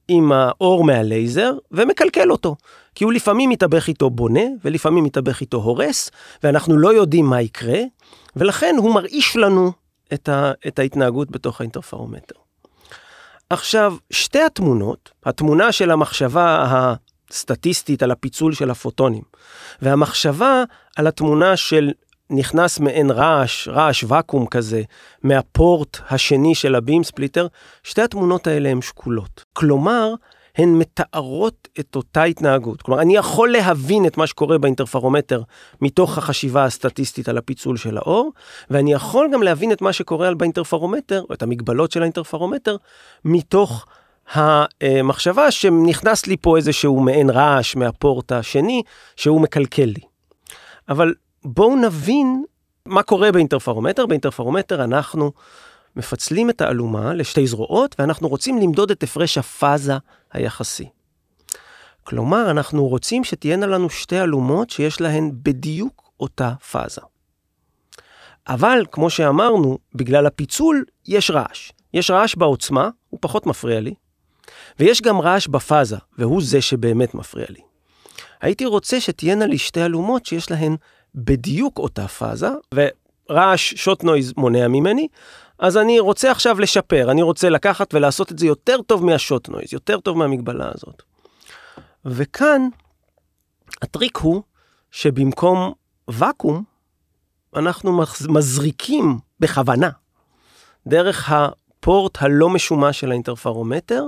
עם 0.08 0.32
האור 0.32 0.84
מהלייזר 0.84 1.54
ומקלקל 1.72 2.32
אותו. 2.32 2.56
כי 2.96 3.04
הוא 3.04 3.14
לפעמים 3.14 3.50
מתאבך 3.50 3.88
איתו 3.88 4.10
בונה, 4.10 4.44
ולפעמים 4.64 5.04
מתאבך 5.04 5.42
איתו 5.42 5.58
הורס, 5.58 6.12
ואנחנו 6.44 6.78
לא 6.78 6.94
יודעים 6.94 7.26
מה 7.26 7.42
יקרה, 7.42 7.80
ולכן 8.36 8.76
הוא 8.78 8.94
מרעיש 8.94 9.36
לנו 9.36 9.72
את, 10.14 10.30
ה, 10.30 10.52
את 10.68 10.80
ההתנהגות 10.80 11.32
בתוך 11.32 11.62
האינטרפרומטר. 11.62 12.36
עכשיו, 13.50 13.96
שתי 14.12 14.42
התמונות, 14.42 15.12
התמונה 15.26 15.72
של 15.72 15.92
המחשבה 15.92 16.66
הסטטיסטית 17.30 18.04
על 18.04 18.12
הפיצול 18.12 18.54
של 18.54 18.72
הפוטונים, 18.72 19.24
והמחשבה 19.82 20.64
על 20.96 21.08
התמונה 21.08 21.58
של 21.58 21.92
נכנס 22.34 22.80
מעין 22.80 23.12
רעש, 23.12 23.68
רעש 23.68 24.04
ואקום 24.08 24.48
כזה, 24.48 24.82
מהפורט 25.24 25.98
השני 26.10 26.56
של 26.56 26.76
הבים 26.76 27.04
ספליטר, 27.04 27.48
שתי 27.84 28.02
התמונות 28.02 28.48
האלה 28.48 28.70
הן 28.70 28.82
שקולות. 28.82 29.44
כלומר, 29.54 30.14
הן 30.58 30.70
מתארות 30.70 31.68
את 31.80 31.96
אותה 31.96 32.24
התנהגות. 32.24 32.82
כלומר, 32.82 33.02
אני 33.02 33.16
יכול 33.16 33.52
להבין 33.52 34.06
את 34.06 34.18
מה 34.18 34.28
שקורה 34.28 34.58
באינטרפרומטר 34.58 35.42
מתוך 35.82 36.18
החשיבה 36.18 36.64
הסטטיסטית 36.64 37.30
על 37.30 37.38
הפיצול 37.38 37.78
של 37.78 37.98
האור, 37.98 38.32
ואני 38.70 38.94
יכול 38.94 39.30
גם 39.34 39.44
להבין 39.44 39.72
את 39.72 39.82
מה 39.82 39.94
שקורה 39.94 40.34
באינטרפרומטר, 40.34 41.24
או 41.30 41.34
את 41.34 41.44
המגבלות 41.44 41.92
של 41.92 42.02
האינטרפרומטר, 42.02 42.76
מתוך 43.26 43.86
המחשבה 44.34 45.52
שנכנס 45.52 46.28
לי 46.28 46.38
פה 46.38 46.58
איזשהו 46.58 47.00
מעין 47.00 47.30
רעש 47.30 47.76
מהפורט 47.76 48.32
השני, 48.32 48.84
שהוא 49.16 49.42
מקלקל 49.42 49.84
לי. 49.86 50.02
אבל 50.90 51.14
בואו 51.46 51.76
נבין 51.76 52.44
מה 52.86 53.04
קורה 53.04 53.32
באינטרפרומטר. 53.32 54.06
באינטרפרומטר 54.06 54.84
אנחנו 54.84 55.32
מפצלים 55.96 56.50
את 56.50 56.62
האלומה 56.62 57.14
לשתי 57.14 57.48
זרועות, 57.48 57.96
ואנחנו 58.00 58.28
רוצים 58.28 58.58
למדוד 58.58 58.92
את 58.92 59.04
הפרש 59.04 59.38
הפאזה 59.38 59.94
היחסי. 60.32 60.90
כלומר, 62.04 62.52
אנחנו 62.52 62.88
רוצים 62.88 63.24
שתהיינה 63.24 63.66
לנו 63.66 63.90
שתי 63.90 64.22
אלומות 64.22 64.70
שיש 64.70 65.02
להן 65.02 65.32
בדיוק 65.34 66.12
אותה 66.20 66.54
פאזה. 66.72 67.02
אבל, 68.48 68.86
כמו 68.92 69.10
שאמרנו, 69.10 69.78
בגלל 69.96 70.26
הפיצול 70.26 70.86
יש 71.08 71.32
רעש. 71.32 71.72
יש 71.94 72.12
רעש 72.12 72.36
בעוצמה, 72.36 72.90
הוא 73.10 73.18
פחות 73.22 73.46
מפריע 73.46 73.80
לי, 73.80 73.94
ויש 74.80 75.02
גם 75.02 75.22
רעש 75.22 75.48
בפאזה, 75.48 75.98
והוא 76.18 76.42
זה 76.44 76.62
שבאמת 76.62 77.16
מפריע 77.16 77.46
לי. 77.50 77.62
הייתי 78.42 78.66
רוצה 78.66 79.02
שתהיינה 79.02 79.46
לי 79.46 79.58
שתי 79.58 79.86
אלומות 79.86 80.26
שיש 80.26 80.52
להן 80.52 80.76
בדיוק 81.16 81.78
אותה 81.78 82.08
פאזה, 82.08 82.50
ורעש 82.74 83.74
שוט 83.74 84.04
נויז 84.04 84.34
מונע 84.38 84.68
ממני, 84.68 85.08
אז 85.60 85.78
אני 85.78 86.00
רוצה 86.00 86.32
עכשיו 86.32 86.60
לשפר, 86.60 87.12
אני 87.12 87.22
רוצה 87.22 87.50
לקחת 87.50 87.94
ולעשות 87.94 88.32
את 88.32 88.40
זה 88.40 88.46
יותר 88.46 88.82
טוב 88.82 89.06
מהשוט 89.06 89.50
נויז, 89.50 89.74
יותר 89.74 90.00
טוב 90.00 90.18
מהמגבלה 90.18 90.72
הזאת. 90.76 91.04
וכאן 92.06 92.68
הטריק 93.82 94.18
הוא 94.18 94.42
שבמקום 94.92 95.74
ואקום, 96.08 96.64
אנחנו 97.56 98.02
מזריקים 98.30 99.20
בכוונה 99.40 99.90
דרך 100.88 101.32
הפורט 101.32 102.18
הלא 102.22 102.50
משומש 102.50 103.00
של 103.00 103.12
האינטרפרומטר, 103.12 104.06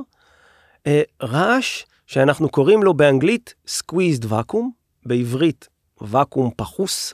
אה, 0.88 1.02
רעש 1.24 1.84
שאנחנו 2.08 2.50
קוראים 2.50 2.84
לו 2.84 2.94
באנגלית 2.94 3.54
squeezed 3.68 4.26
vacuum, 4.30 4.66
בעברית 5.06 5.68
ואקום 6.02 6.52
פחוס, 6.56 7.14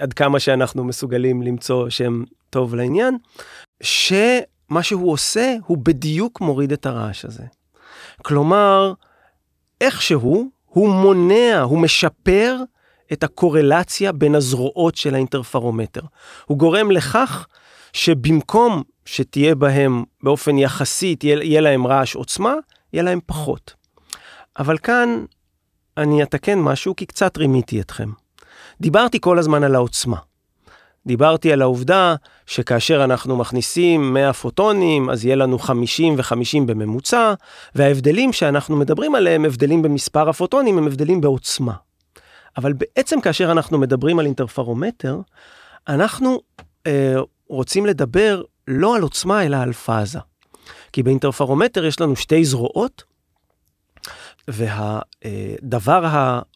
עד 0.00 0.12
כמה 0.12 0.40
שאנחנו 0.40 0.84
מסוגלים 0.84 1.42
למצוא 1.42 1.90
שם 1.90 2.22
טוב 2.50 2.74
לעניין, 2.74 3.18
שמה 3.82 4.82
שהוא 4.82 5.12
עושה 5.12 5.54
הוא 5.66 5.78
בדיוק 5.78 6.40
מוריד 6.40 6.72
את 6.72 6.86
הרעש 6.86 7.24
הזה. 7.24 7.44
כלומר, 8.22 8.92
איכשהו 9.80 10.50
הוא 10.66 10.88
מונע, 10.88 11.60
הוא 11.60 11.78
משפר 11.78 12.56
את 13.12 13.22
הקורלציה 13.22 14.12
בין 14.12 14.34
הזרועות 14.34 14.96
של 14.96 15.14
האינטרפרומטר. 15.14 16.00
הוא 16.44 16.58
גורם 16.58 16.90
לכך 16.90 17.46
שבמקום 17.92 18.82
שתהיה 19.04 19.54
בהם 19.54 20.04
באופן 20.22 20.58
יחסי, 20.58 21.16
תהיה, 21.16 21.42
יהיה 21.42 21.60
להם 21.60 21.86
רעש 21.86 22.14
עוצמה, 22.14 22.54
יהיה 22.92 23.02
להם 23.02 23.20
פחות. 23.26 23.74
אבל 24.58 24.78
כאן 24.78 25.24
אני 25.96 26.22
אתקן 26.22 26.58
משהו 26.58 26.96
כי 26.96 27.06
קצת 27.06 27.36
רימיתי 27.36 27.80
אתכם. 27.80 28.10
דיברתי 28.80 29.20
כל 29.20 29.38
הזמן 29.38 29.64
על 29.64 29.74
העוצמה. 29.74 30.16
דיברתי 31.06 31.52
על 31.52 31.62
העובדה 31.62 32.14
שכאשר 32.46 33.04
אנחנו 33.04 33.36
מכניסים 33.36 34.14
100 34.14 34.32
פוטונים, 34.32 35.10
אז 35.10 35.24
יהיה 35.24 35.36
לנו 35.36 35.58
50 35.58 36.14
ו-50 36.16 36.64
בממוצע, 36.66 37.34
וההבדלים 37.74 38.32
שאנחנו 38.32 38.76
מדברים 38.76 39.14
עליהם, 39.14 39.44
הבדלים 39.44 39.82
במספר 39.82 40.28
הפוטונים, 40.28 40.78
הם 40.78 40.86
הבדלים 40.86 41.20
בעוצמה. 41.20 41.72
אבל 42.56 42.72
בעצם 42.72 43.20
כאשר 43.20 43.52
אנחנו 43.52 43.78
מדברים 43.78 44.18
על 44.18 44.26
אינטרפרומטר, 44.26 45.20
אנחנו 45.88 46.40
אה, 46.86 47.14
רוצים 47.48 47.86
לדבר 47.86 48.42
לא 48.68 48.96
על 48.96 49.02
עוצמה, 49.02 49.46
אלא 49.46 49.56
על 49.56 49.72
פאזה. 49.72 50.18
כי 50.92 51.02
באינטרפרומטר 51.02 51.84
יש 51.84 52.00
לנו 52.00 52.16
שתי 52.16 52.44
זרועות, 52.44 53.02
והדבר 54.48 56.04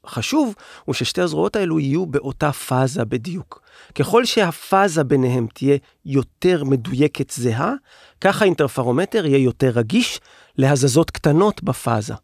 החשוב 0.05 0.55
הוא 0.85 0.95
ששתי 0.95 1.21
הזרועות 1.21 1.57
האלו 1.57 1.81
יהיו 1.81 2.07
באותה 2.07 2.53
פאזה 2.53 3.05
בדיוק. 3.05 3.63
ככל 3.95 4.25
שהפאזה 4.25 5.05
ביניהם 5.05 5.47
תהיה 5.55 5.79
יותר 6.05 6.65
מדויקת 6.65 7.31
זהה, 7.31 7.75
ככה 8.21 8.45
האינטרפרומטר 8.45 9.27
יהיה 9.27 9.39
יותר 9.39 9.71
רגיש 9.71 10.21
להזזות 10.57 11.11
קטנות 11.11 11.63
בפאזה. 11.63 12.15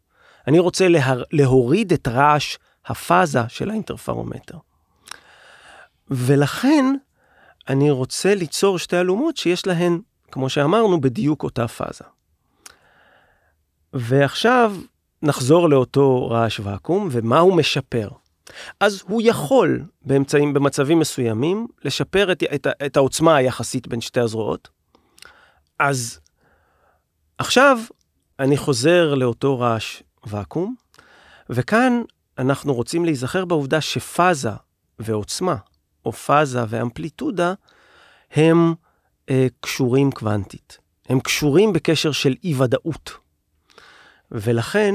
אני 0.47 0.59
רוצה 0.59 0.89
לה, 0.89 1.15
להוריד 1.33 1.93
את 1.93 2.09
רעש 2.09 2.57
הפאזה 2.87 3.41
של 3.49 3.71
האינטרפרומטר. 3.71 4.59
ולכן 6.11 6.85
אני 7.69 7.91
רוצה 7.91 8.35
ליצור 8.35 8.79
שתי 8.79 9.01
אלומות 9.01 9.37
שיש 9.37 9.67
להן, 9.67 10.01
כמו 10.31 10.49
שאמרנו, 10.49 11.01
בדיוק 11.01 11.43
אותה 11.43 11.69
פאזה. 11.69 12.05
ועכשיו 13.93 14.77
נחזור 15.25 15.69
לאותו 15.69 16.29
רעש 16.29 16.61
ואקום, 16.61 17.09
ומה 17.11 17.39
הוא 17.39 17.57
משפר? 17.57 18.09
אז 18.81 19.03
הוא 19.07 19.23
יכול 19.25 19.85
באמצעים, 20.03 20.55
במצבים 20.55 20.99
מסוימים, 20.99 21.67
לשפר 21.85 22.33
את, 22.33 22.43
את, 22.55 22.67
את 22.87 22.97
העוצמה 22.97 23.37
היחסית 23.37 23.89
בין 23.89 24.01
שתי 24.01 24.21
הזרועות. 24.21 24.69
אז 25.79 26.21
עכשיו 27.39 27.79
אני 28.39 28.57
חוזר 28.57 29.15
לאותו 29.15 29.59
רעש 29.59 30.03
ואקום, 30.27 30.75
וכאן 31.51 32.03
אנחנו 32.39 32.75
רוצים 32.75 33.05
להיזכר 33.05 33.45
בעובדה 33.45 33.81
שפאזה 33.81 34.51
ועוצמה, 34.99 35.57
או 36.07 36.13
פאזה 36.13 36.65
ואמפליטודה, 36.69 37.55
הם 38.31 38.75
אה, 39.31 39.47
קשורים 39.61 40.11
קוונטית. 40.11 40.79
הם 41.09 41.21
קשורים 41.21 41.73
בקשר 41.73 42.13
של 42.13 42.35
אי-ודאות. 42.45 43.11
ולכן, 44.33 44.95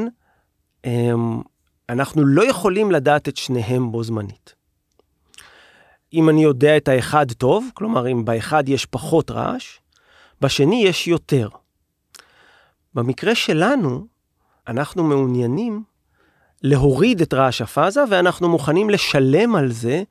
אנחנו 1.89 2.25
לא 2.25 2.49
יכולים 2.49 2.91
לדעת 2.91 3.27
את 3.27 3.37
שניהם 3.37 3.91
בו 3.91 4.03
זמנית. 4.03 4.55
אם 6.13 6.29
אני 6.29 6.43
יודע 6.43 6.77
את 6.77 6.87
האחד 6.87 7.31
טוב, 7.31 7.69
כלומר 7.73 8.11
אם 8.11 8.25
באחד 8.25 8.69
יש 8.69 8.85
פחות 8.85 9.31
רעש, 9.31 9.79
בשני 10.41 10.83
יש 10.83 11.07
יותר. 11.07 11.49
במקרה 12.93 13.35
שלנו, 13.35 14.07
אנחנו 14.67 15.03
מעוניינים 15.03 15.83
להוריד 16.63 17.21
את 17.21 17.33
רעש 17.33 17.61
הפאזה, 17.61 18.03
ואנחנו 18.09 18.49
מוכנים 18.49 18.89
לשלם 18.89 19.55
על 19.55 19.71
זה 19.71 20.03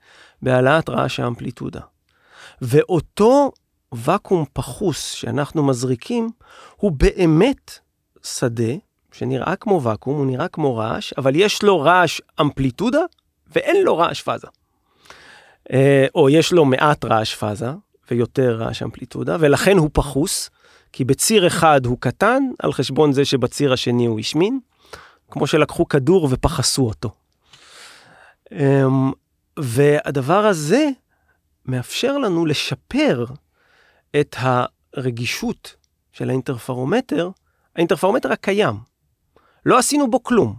בהעלאת 0.42 0.88
רעש 0.88 1.20
האמפליטודה. 1.20 1.80
ואותו 2.62 3.52
ואקום 3.92 4.44
פחוס 4.52 5.10
שאנחנו 5.10 5.66
מזריקים, 5.66 6.30
הוא 6.76 6.92
באמת 6.92 7.78
שדה 8.22 8.72
שנראה 9.12 9.56
כמו 9.56 9.82
ואקום, 9.82 10.16
הוא 10.18 10.26
נראה 10.26 10.48
כמו 10.48 10.76
רעש, 10.76 11.12
אבל 11.12 11.36
יש 11.36 11.62
לו 11.62 11.80
רעש 11.80 12.20
אמפליטודה 12.40 13.00
ואין 13.46 13.84
לו 13.84 13.98
רעש 13.98 14.22
פאזה. 14.22 14.46
אה, 15.72 16.06
או 16.14 16.30
יש 16.30 16.52
לו 16.52 16.64
מעט 16.64 17.04
רעש 17.04 17.34
פאזה 17.34 17.70
ויותר 18.10 18.56
רעש 18.56 18.82
אמפליטודה, 18.82 19.36
ולכן 19.40 19.78
הוא 19.78 19.90
פחוס, 19.92 20.50
כי 20.92 21.04
בציר 21.04 21.46
אחד 21.46 21.86
הוא 21.86 21.96
קטן, 22.00 22.42
על 22.58 22.72
חשבון 22.72 23.12
זה 23.12 23.24
שבציר 23.24 23.72
השני 23.72 24.06
הוא 24.06 24.20
השמין, 24.20 24.60
כמו 25.30 25.46
שלקחו 25.46 25.88
כדור 25.88 26.28
ופחסו 26.30 26.86
אותו. 26.86 27.10
אמ, 28.52 29.12
והדבר 29.58 30.46
הזה 30.46 30.88
מאפשר 31.66 32.18
לנו 32.18 32.46
לשפר 32.46 33.24
את 34.20 34.36
הרגישות 34.38 35.74
של 36.12 36.28
האינטרפרומטר, 36.28 37.30
האינטרפרומטר 37.76 38.32
הקיים, 38.32 38.74
לא 39.68 39.78
עשינו 39.78 40.10
בו 40.10 40.22
כלום. 40.22 40.54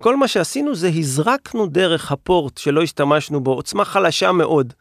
כל 0.00 0.16
מה 0.16 0.28
שעשינו 0.28 0.74
זה 0.74 0.88
הזרקנו 0.88 1.66
דרך 1.66 2.12
הפורט 2.12 2.58
שלא 2.58 2.82
השתמשנו 2.82 3.40
בו 3.40 3.52
עוצמה 3.52 3.84
חלשה 3.84 4.32
מאוד 4.32 4.72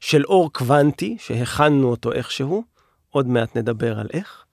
של 0.00 0.24
אור 0.24 0.52
קוונטי, 0.52 1.16
שהכנו 1.20 1.90
אותו 1.90 2.12
איכשהו, 2.12 2.64
עוד 3.10 3.26
מעט 3.26 3.56
נדבר 3.56 4.00
על 4.00 4.06
איך, 4.12 4.44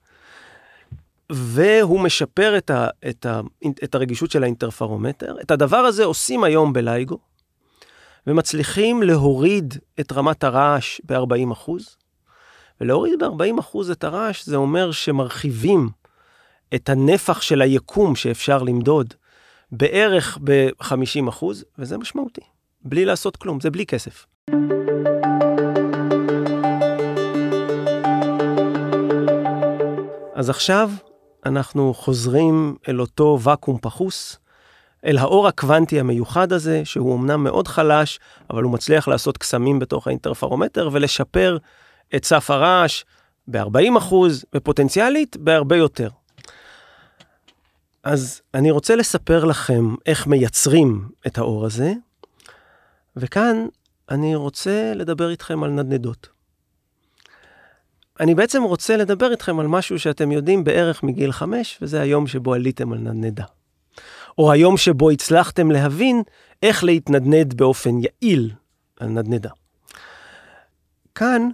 והוא 1.29 1.99
משפר 1.99 2.57
את, 2.57 2.69
ה, 2.69 2.87
את, 3.09 3.25
ה, 3.25 3.41
את 3.83 3.95
הרגישות 3.95 4.31
של 4.31 4.43
האינטרפרומטר. 4.43 5.35
את 5.41 5.51
הדבר 5.51 5.77
הזה 5.77 6.05
עושים 6.05 6.43
היום 6.43 6.73
בלייגו, 6.73 7.17
ומצליחים 8.27 9.03
להוריד 9.03 9.73
את 9.99 10.11
רמת 10.11 10.43
הרעש 10.43 11.01
ב-40%, 11.05 11.71
ולהוריד 12.81 13.23
ב-40% 13.23 13.91
את 13.91 14.03
הרעש 14.03 14.45
זה 14.45 14.55
אומר 14.55 14.91
שמרחיבים 14.91 15.89
את 16.75 16.89
הנפח 16.89 17.41
של 17.41 17.61
היקום 17.61 18.15
שאפשר 18.15 18.63
למדוד 18.63 19.13
בערך 19.71 20.37
ב-50 20.43 21.29
אחוז, 21.29 21.65
וזה 21.79 21.97
משמעותי. 21.97 22.41
בלי 22.81 23.05
לעשות 23.05 23.37
כלום, 23.37 23.59
זה 23.59 23.71
בלי 23.71 23.85
כסף. 23.85 24.25
אז 30.35 30.49
עכשיו 30.49 30.91
אנחנו 31.45 31.93
חוזרים 31.93 32.75
אל 32.89 33.01
אותו 33.01 33.39
ואקום 33.41 33.77
פחוס, 33.81 34.37
אל 35.05 35.17
האור 35.17 35.47
הקוונטי 35.47 35.99
המיוחד 35.99 36.53
הזה, 36.53 36.81
שהוא 36.85 37.15
אמנם 37.15 37.43
מאוד 37.43 37.67
חלש, 37.67 38.19
אבל 38.49 38.63
הוא 38.63 38.73
מצליח 38.73 39.07
לעשות 39.07 39.37
קסמים 39.37 39.79
בתוך 39.79 40.07
האינטרפרומטר 40.07 40.89
ולשפר 40.91 41.57
את 42.15 42.25
סף 42.25 42.51
הרעש 42.51 43.03
ב-40 43.47 43.97
אחוז, 43.97 44.45
ופוטנציאלית 44.55 45.37
בהרבה 45.37 45.77
יותר. 45.77 46.09
אז 48.07 48.41
אני 48.53 48.71
רוצה 48.71 48.95
לספר 48.95 49.45
לכם 49.45 49.95
איך 50.05 50.27
מייצרים 50.27 51.09
את 51.27 51.37
האור 51.37 51.65
הזה, 51.65 51.93
וכאן 53.15 53.67
אני 54.09 54.35
רוצה 54.35 54.93
לדבר 54.95 55.29
איתכם 55.29 55.63
על 55.63 55.71
נדנדות. 55.71 56.29
אני 58.19 58.35
בעצם 58.35 58.63
רוצה 58.63 58.97
לדבר 58.97 59.31
איתכם 59.31 59.59
על 59.59 59.67
משהו 59.67 59.99
שאתם 59.99 60.31
יודעים 60.31 60.63
בערך 60.63 61.03
מגיל 61.03 61.31
חמש, 61.31 61.77
וזה 61.81 62.01
היום 62.01 62.27
שבו 62.27 62.53
עליתם 62.53 62.93
על 62.93 62.99
נדנדה. 62.99 63.43
או 64.37 64.51
היום 64.51 64.77
שבו 64.77 65.09
הצלחתם 65.09 65.71
להבין 65.71 66.23
איך 66.63 66.83
להתנדנד 66.83 67.53
באופן 67.53 67.95
יעיל 68.01 68.51
על 68.99 69.07
נדנדה. 69.07 69.49
כאן 71.15 71.49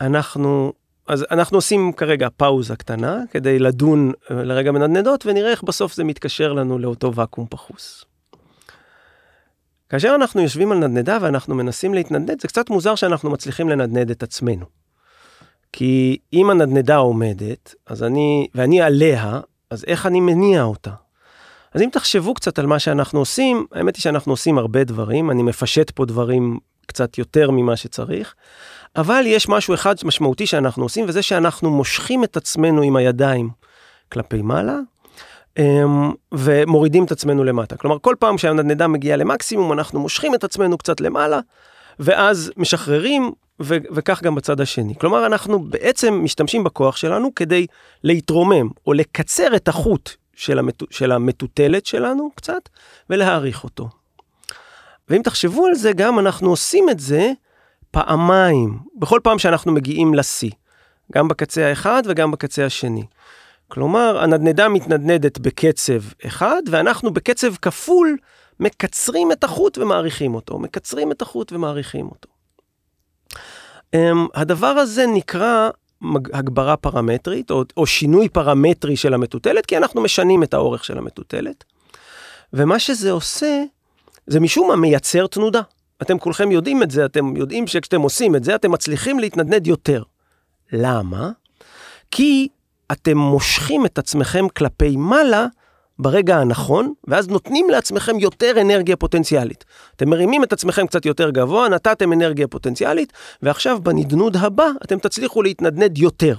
אנחנו, 0.00 0.72
אז 1.10 1.26
אנחנו 1.30 1.58
עושים 1.58 1.92
כרגע 1.92 2.28
פאוזה 2.36 2.76
קטנה 2.76 3.18
כדי 3.30 3.58
לדון 3.58 4.12
אה, 4.30 4.44
לרגע 4.44 4.72
בנדנדות 4.72 5.26
ונראה 5.26 5.50
איך 5.50 5.62
בסוף 5.62 5.94
זה 5.94 6.04
מתקשר 6.04 6.52
לנו 6.52 6.78
לאותו 6.78 7.14
ואקום 7.14 7.46
פחוס. 7.50 8.04
כאשר 9.88 10.12
אנחנו 10.14 10.40
יושבים 10.40 10.72
על 10.72 10.78
נדנדה 10.78 11.18
ואנחנו 11.20 11.54
מנסים 11.54 11.94
להתנדנד, 11.94 12.40
זה 12.40 12.48
קצת 12.48 12.70
מוזר 12.70 12.94
שאנחנו 12.94 13.30
מצליחים 13.30 13.68
לנדנד 13.68 14.10
את 14.10 14.22
עצמנו. 14.22 14.66
כי 15.72 16.18
אם 16.32 16.50
הנדנדה 16.50 16.96
עומדת, 16.96 17.74
אז 17.86 18.02
אני, 18.02 18.46
ואני 18.54 18.80
עליה, 18.82 19.40
אז 19.70 19.84
איך 19.84 20.06
אני 20.06 20.20
מניע 20.20 20.62
אותה? 20.62 20.92
אז 21.74 21.82
אם 21.82 21.88
תחשבו 21.92 22.34
קצת 22.34 22.58
על 22.58 22.66
מה 22.66 22.78
שאנחנו 22.78 23.18
עושים, 23.18 23.66
האמת 23.72 23.96
היא 23.96 24.02
שאנחנו 24.02 24.32
עושים 24.32 24.58
הרבה 24.58 24.84
דברים, 24.84 25.30
אני 25.30 25.42
מפשט 25.42 25.90
פה 25.90 26.04
דברים 26.04 26.58
קצת 26.86 27.18
יותר 27.18 27.50
ממה 27.50 27.76
שצריך, 27.76 28.34
אבל 28.96 29.22
יש 29.26 29.48
משהו 29.48 29.74
אחד 29.74 29.94
משמעותי 30.04 30.46
שאנחנו 30.46 30.82
עושים, 30.82 31.04
וזה 31.08 31.22
שאנחנו 31.22 31.70
מושכים 31.70 32.24
את 32.24 32.36
עצמנו 32.36 32.82
עם 32.82 32.96
הידיים 32.96 33.50
כלפי 34.12 34.42
מעלה, 34.42 34.78
אמ, 35.58 36.12
ומורידים 36.32 37.04
את 37.04 37.12
עצמנו 37.12 37.44
למטה. 37.44 37.76
כלומר, 37.76 37.98
כל 37.98 38.14
פעם 38.18 38.38
שהנדנדה 38.38 38.86
מגיעה 38.86 39.16
למקסימום, 39.16 39.72
אנחנו 39.72 40.00
מושכים 40.00 40.34
את 40.34 40.44
עצמנו 40.44 40.78
קצת 40.78 41.00
למעלה, 41.00 41.40
ואז 41.98 42.52
משחררים, 42.56 43.32
ו- 43.62 43.76
וכך 43.90 44.22
גם 44.22 44.34
בצד 44.34 44.60
השני. 44.60 44.94
כלומר, 45.00 45.26
אנחנו 45.26 45.58
בעצם 45.58 46.20
משתמשים 46.22 46.64
בכוח 46.64 46.96
שלנו 46.96 47.34
כדי 47.34 47.66
להתרומם, 48.04 48.68
או 48.86 48.92
לקצר 48.92 49.56
את 49.56 49.68
החוט 49.68 50.10
של, 50.34 50.58
המת... 50.58 50.82
של 50.90 51.12
המטוטלת 51.12 51.86
שלנו 51.86 52.30
קצת, 52.34 52.68
ולהעריך 53.10 53.64
אותו. 53.64 53.88
ואם 55.08 55.22
תחשבו 55.22 55.66
על 55.66 55.74
זה, 55.74 55.92
גם 55.92 56.18
אנחנו 56.18 56.50
עושים 56.50 56.90
את 56.90 57.00
זה 57.00 57.32
פעמיים, 57.90 58.78
בכל 58.96 59.20
פעם 59.22 59.38
שאנחנו 59.38 59.72
מגיעים 59.72 60.14
לשיא, 60.14 60.50
גם 61.12 61.28
בקצה 61.28 61.66
האחד 61.66 62.02
וגם 62.06 62.30
בקצה 62.30 62.66
השני. 62.66 63.04
כלומר, 63.68 64.18
הנדנדה 64.22 64.68
מתנדנדת 64.68 65.38
בקצב 65.38 66.00
אחד, 66.26 66.62
ואנחנו 66.70 67.10
בקצב 67.10 67.56
כפול 67.56 68.16
מקצרים 68.60 69.32
את 69.32 69.44
החוט 69.44 69.78
ומעריכים 69.78 70.34
אותו, 70.34 70.58
מקצרים 70.58 71.12
את 71.12 71.22
החוט 71.22 71.52
ומעריכים 71.52 72.06
אותו. 72.06 72.28
Um, 73.96 74.28
הדבר 74.34 74.66
הזה 74.66 75.06
נקרא 75.06 75.70
הגברה 76.32 76.76
פרמטרית, 76.76 77.50
או, 77.50 77.64
או 77.76 77.86
שינוי 77.86 78.28
פרמטרי 78.28 78.96
של 78.96 79.14
המטוטלת, 79.14 79.66
כי 79.66 79.76
אנחנו 79.76 80.00
משנים 80.00 80.42
את 80.42 80.54
האורך 80.54 80.84
של 80.84 80.98
המטוטלת. 80.98 81.64
ומה 82.52 82.78
שזה 82.78 83.10
עושה, 83.10 83.62
זה 84.26 84.40
משום 84.40 84.68
מה 84.68 84.76
מייצר 84.76 85.26
תנודה. 85.26 85.60
אתם 86.02 86.18
כולכם 86.18 86.52
יודעים 86.52 86.82
את 86.82 86.90
זה, 86.90 87.04
אתם 87.04 87.36
יודעים 87.36 87.66
שכשאתם 87.66 88.00
עושים 88.00 88.36
את 88.36 88.44
זה, 88.44 88.54
אתם 88.54 88.70
מצליחים 88.70 89.18
להתנדנד 89.18 89.66
יותר. 89.66 90.02
למה? 90.72 91.30
כי 92.10 92.48
אתם 92.92 93.18
מושכים 93.18 93.86
את 93.86 93.98
עצמכם 93.98 94.48
כלפי 94.48 94.96
מעלה 94.96 95.46
ברגע 95.98 96.36
הנכון, 96.36 96.92
ואז 97.08 97.28
נותנים 97.28 97.70
לעצמכם 97.70 98.18
יותר 98.18 98.60
אנרגיה 98.60 98.96
פוטנציאלית. 98.96 99.64
אתם 99.96 100.08
מרימים 100.10 100.44
את 100.44 100.52
עצמכם 100.52 100.86
קצת 100.86 101.06
יותר 101.06 101.30
גבוה, 101.30 101.68
נתתם 101.68 102.12
אנרגיה 102.12 102.48
פוטנציאלית, 102.48 103.12
ועכשיו 103.42 103.80
בנדנוד 103.82 104.36
הבא 104.36 104.66
אתם 104.84 104.98
תצליחו 104.98 105.42
להתנדנד 105.42 105.98
יותר. 105.98 106.34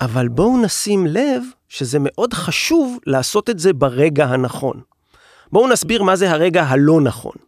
אבל 0.00 0.28
בואו 0.28 0.62
נשים 0.62 1.06
לב 1.06 1.42
שזה 1.68 1.98
מאוד 2.00 2.34
חשוב 2.34 2.98
לעשות 3.06 3.50
את 3.50 3.58
זה 3.58 3.72
ברגע 3.72 4.24
הנכון. 4.24 4.80
בואו 5.52 5.68
נסביר 5.68 6.02
מה 6.02 6.16
זה 6.16 6.30
הרגע 6.30 6.62
הלא 6.62 7.00
נכון. 7.00 7.47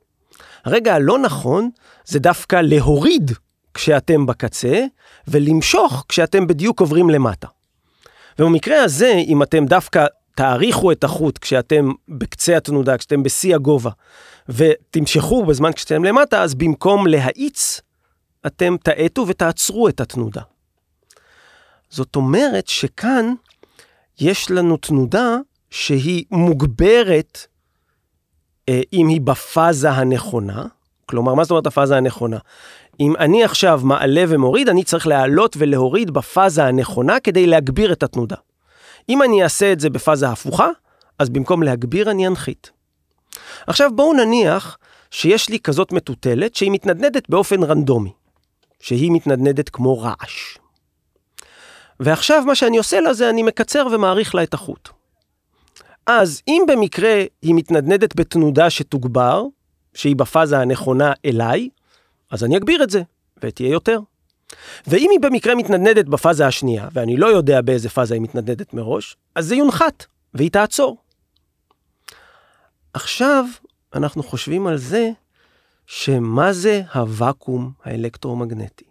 הרגע 0.65 0.95
הלא 0.95 1.19
נכון 1.19 1.71
זה 2.05 2.19
דווקא 2.19 2.57
להוריד 2.63 3.31
כשאתם 3.75 4.27
בקצה, 4.27 4.85
ולמשוך 5.29 6.05
כשאתם 6.09 6.47
בדיוק 6.47 6.81
עוברים 6.81 7.11
למטה. 7.11 7.49
ובמקרה 8.39 8.83
הזה, 8.83 9.15
אם 9.27 9.43
אתם 9.43 9.67
דווקא 9.67 10.07
תאריכו 10.35 10.93
את 10.93 11.05
החוט 11.05 11.39
כשאתם 11.39 11.93
בקצה 12.09 12.57
התנודה, 12.57 12.99
כשאתם 12.99 13.23
בשיא 13.23 13.55
הגובה, 13.55 13.91
ותמשכו 14.49 15.45
בזמן 15.45 15.73
כשאתם 15.73 16.05
למטה, 16.05 16.43
אז 16.43 16.55
במקום 16.55 17.07
להאיץ, 17.07 17.81
אתם 18.47 18.77
תאטו 18.83 19.25
ותעצרו 19.29 19.89
את 19.89 20.01
התנודה. 20.01 20.43
זאת 21.91 22.17
אומרת 22.17 22.69
שכאן 22.69 23.35
יש 24.21 24.51
לנו 24.51 24.77
תנודה 24.77 25.37
שהיא 25.71 26.25
מוגברת 26.31 27.47
אם 28.93 29.09
היא 29.09 29.21
בפאזה 29.21 29.91
הנכונה. 29.91 30.65
כלומר, 31.07 31.35
מה 31.35 31.45
זאת 31.45 31.51
אומרת 31.51 31.67
הפאזה 31.67 31.97
הנכונה? 31.97 32.39
אם 33.01 33.17
אני 33.17 33.45
עכשיו 33.45 33.81
מעלה 33.85 34.25
ומוריד, 34.29 34.69
אני 34.69 34.85
צריך 34.85 35.07
להעלות 35.07 35.57
ולהוריד 35.59 36.11
בפאזה 36.11 36.65
הנכונה 36.65 37.21
כדי 37.21 37.47
להגביר 37.47 37.93
את 37.93 38.03
התנודה. 38.03 38.37
אם 39.09 39.23
אני 39.23 39.43
אעשה 39.43 39.73
את 39.73 39.81
זה 39.81 39.91
בפאזה 39.91 40.29
הפוכה, 40.29 40.69
אז 41.19 41.31
במקום 41.31 41.63
להגביר 41.63 42.11
אני 42.11 42.27
אנחית. 42.27 42.71
עכשיו 43.67 43.91
בואו 43.95 44.13
נניח 44.13 44.79
שיש 45.11 45.49
לי 45.49 45.61
כזאת 45.61 45.93
מטוטלת 45.93 46.55
שהיא 46.55 46.71
מתנדנדת 46.71 47.31
באופן 47.31 47.63
רנדומי, 47.63 48.13
שהיא 48.81 49.13
מתנדנדת 49.13 49.69
כמו 49.69 49.99
רעש. 49.99 50.59
ועכשיו 52.01 52.43
מה 52.47 52.55
שאני 52.55 52.79
עושה 52.79 53.01
לה 53.01 53.15
זה 53.15 53.31
אני 53.31 53.43
מקצר 53.43 53.87
ומאריך 53.93 54.35
לה 54.35 54.43
את 54.43 54.55
החוט. 54.55 54.89
אז 56.19 56.43
אם 56.49 56.63
במקרה 56.69 57.25
היא 57.43 57.55
מתנדנדת 57.55 58.17
בתנודה 58.17 58.71
שתוגבר, 58.71 59.45
שהיא 59.95 60.17
בפאזה 60.17 60.59
הנכונה 60.59 61.13
אליי, 61.25 61.69
אז 62.31 62.45
אני 62.45 62.57
אגביר 62.57 62.83
את 62.83 62.91
זה, 62.91 63.03
ותהיה 63.43 63.71
יותר. 63.71 64.01
ואם 64.87 65.09
היא 65.11 65.21
במקרה 65.21 65.55
מתנדנדת 65.55 66.05
בפאזה 66.07 66.47
השנייה, 66.47 66.89
ואני 66.93 67.17
לא 67.17 67.27
יודע 67.27 67.61
באיזה 67.61 67.89
פאזה 67.89 68.15
היא 68.15 68.23
מתנדנדת 68.23 68.75
מראש, 68.75 69.17
אז 69.35 69.47
זה 69.47 69.57
יונחת, 69.57 70.07
והיא 70.35 70.51
תעצור. 70.51 70.97
עכשיו 72.95 73.45
אנחנו 73.95 74.23
חושבים 74.23 74.67
על 74.67 74.77
זה 74.77 75.11
שמה 75.87 76.53
זה 76.53 76.83
הוואקום 76.95 77.73
האלקטרומגנטי. 77.85 78.85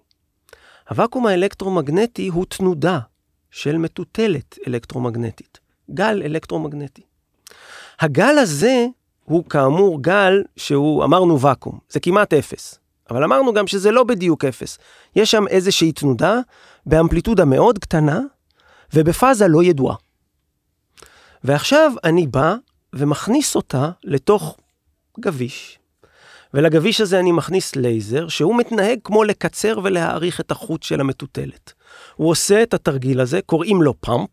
הוואקום 0.90 1.26
האלקטרומגנטי 1.26 2.28
הוא 2.28 2.46
תנודה 2.46 3.00
של 3.52 3.78
מטוטלת 3.78 4.58
אלקטרומגנטית, 4.68 5.60
גל 5.92 6.22
אלקטרומגנטי. 6.26 7.09
הגל 8.00 8.38
הזה 8.38 8.86
הוא 9.26 9.46
כאמור 9.46 10.02
גל 10.02 10.44
שהוא, 10.56 11.04
אמרנו 11.04 11.40
ואקום, 11.40 11.80
זה 11.90 12.00
כמעט 12.00 12.34
אפס. 12.34 12.80
אבל 13.10 13.24
אמרנו 13.24 13.54
גם 13.54 13.68
שזה 13.68 13.92
לא 13.92 14.04
בדיוק 14.04 14.46
אפס. 14.46 14.78
יש 15.16 15.32
שם 15.32 15.48
איזושהי 15.48 15.92
תנודה 15.92 16.40
באמפליטודה 16.86 17.46
מאוד 17.46 17.80
קטנה 17.80 18.20
ובפאזה 18.94 19.48
לא 19.48 19.64
ידועה. 19.64 19.96
ועכשיו 21.44 21.92
אני 22.04 22.28
בא 22.28 22.56
ומכניס 22.94 23.56
אותה 23.56 23.90
לתוך 24.04 24.58
גביש. 25.20 25.80
ולגביש 26.54 27.02
הזה 27.02 27.20
אני 27.20 27.32
מכניס 27.32 27.76
לייזר 27.76 28.28
שהוא 28.28 28.58
מתנהג 28.58 29.00
כמו 29.04 29.24
לקצר 29.24 29.80
ולהאריך 29.84 30.40
את 30.40 30.52
החוט 30.52 30.84
של 30.84 31.00
המטוטלת. 31.00 31.74
הוא 32.16 32.30
עושה 32.30 32.64
את 32.64 32.74
התרגיל 32.74 33.20
הזה, 33.20 33.40
קוראים 33.46 33.82
לו 33.82 34.02
פאמפ, 34.02 34.30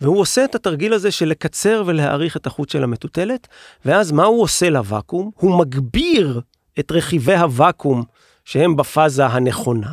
והוא 0.00 0.20
עושה 0.20 0.44
את 0.44 0.54
התרגיל 0.54 0.92
הזה 0.92 1.10
של 1.10 1.28
לקצר 1.28 1.82
ולהאריך 1.86 2.36
את 2.36 2.46
החוט 2.46 2.68
של 2.68 2.84
המטוטלת, 2.84 3.48
ואז 3.84 4.12
מה 4.12 4.24
הוא 4.24 4.42
עושה 4.42 4.70
לוואקום? 4.70 5.30
הוא 5.36 5.58
מגביר 5.58 6.40
את 6.78 6.92
רכיבי 6.92 7.34
הוואקום 7.34 8.04
שהם 8.44 8.76
בפאזה 8.76 9.26
הנכונה, 9.26 9.92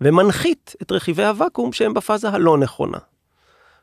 ומנחית 0.00 0.74
את 0.82 0.92
רכיבי 0.92 1.24
הוואקום 1.24 1.72
שהם 1.72 1.94
בפאזה 1.94 2.28
הלא 2.28 2.58
נכונה. 2.58 2.98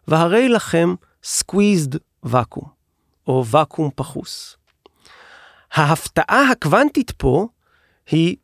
והרי 0.08 0.50
לכם 0.50 0.96
סקוויזד 1.24 1.89
ואקום, 2.24 2.65
או 3.28 3.46
ואקום 3.46 3.89
פחוס. 3.96 4.58
ההפתעה 5.74 6.52
הקוונטית 6.52 7.12
פה 7.12 7.48
היא 8.12 8.36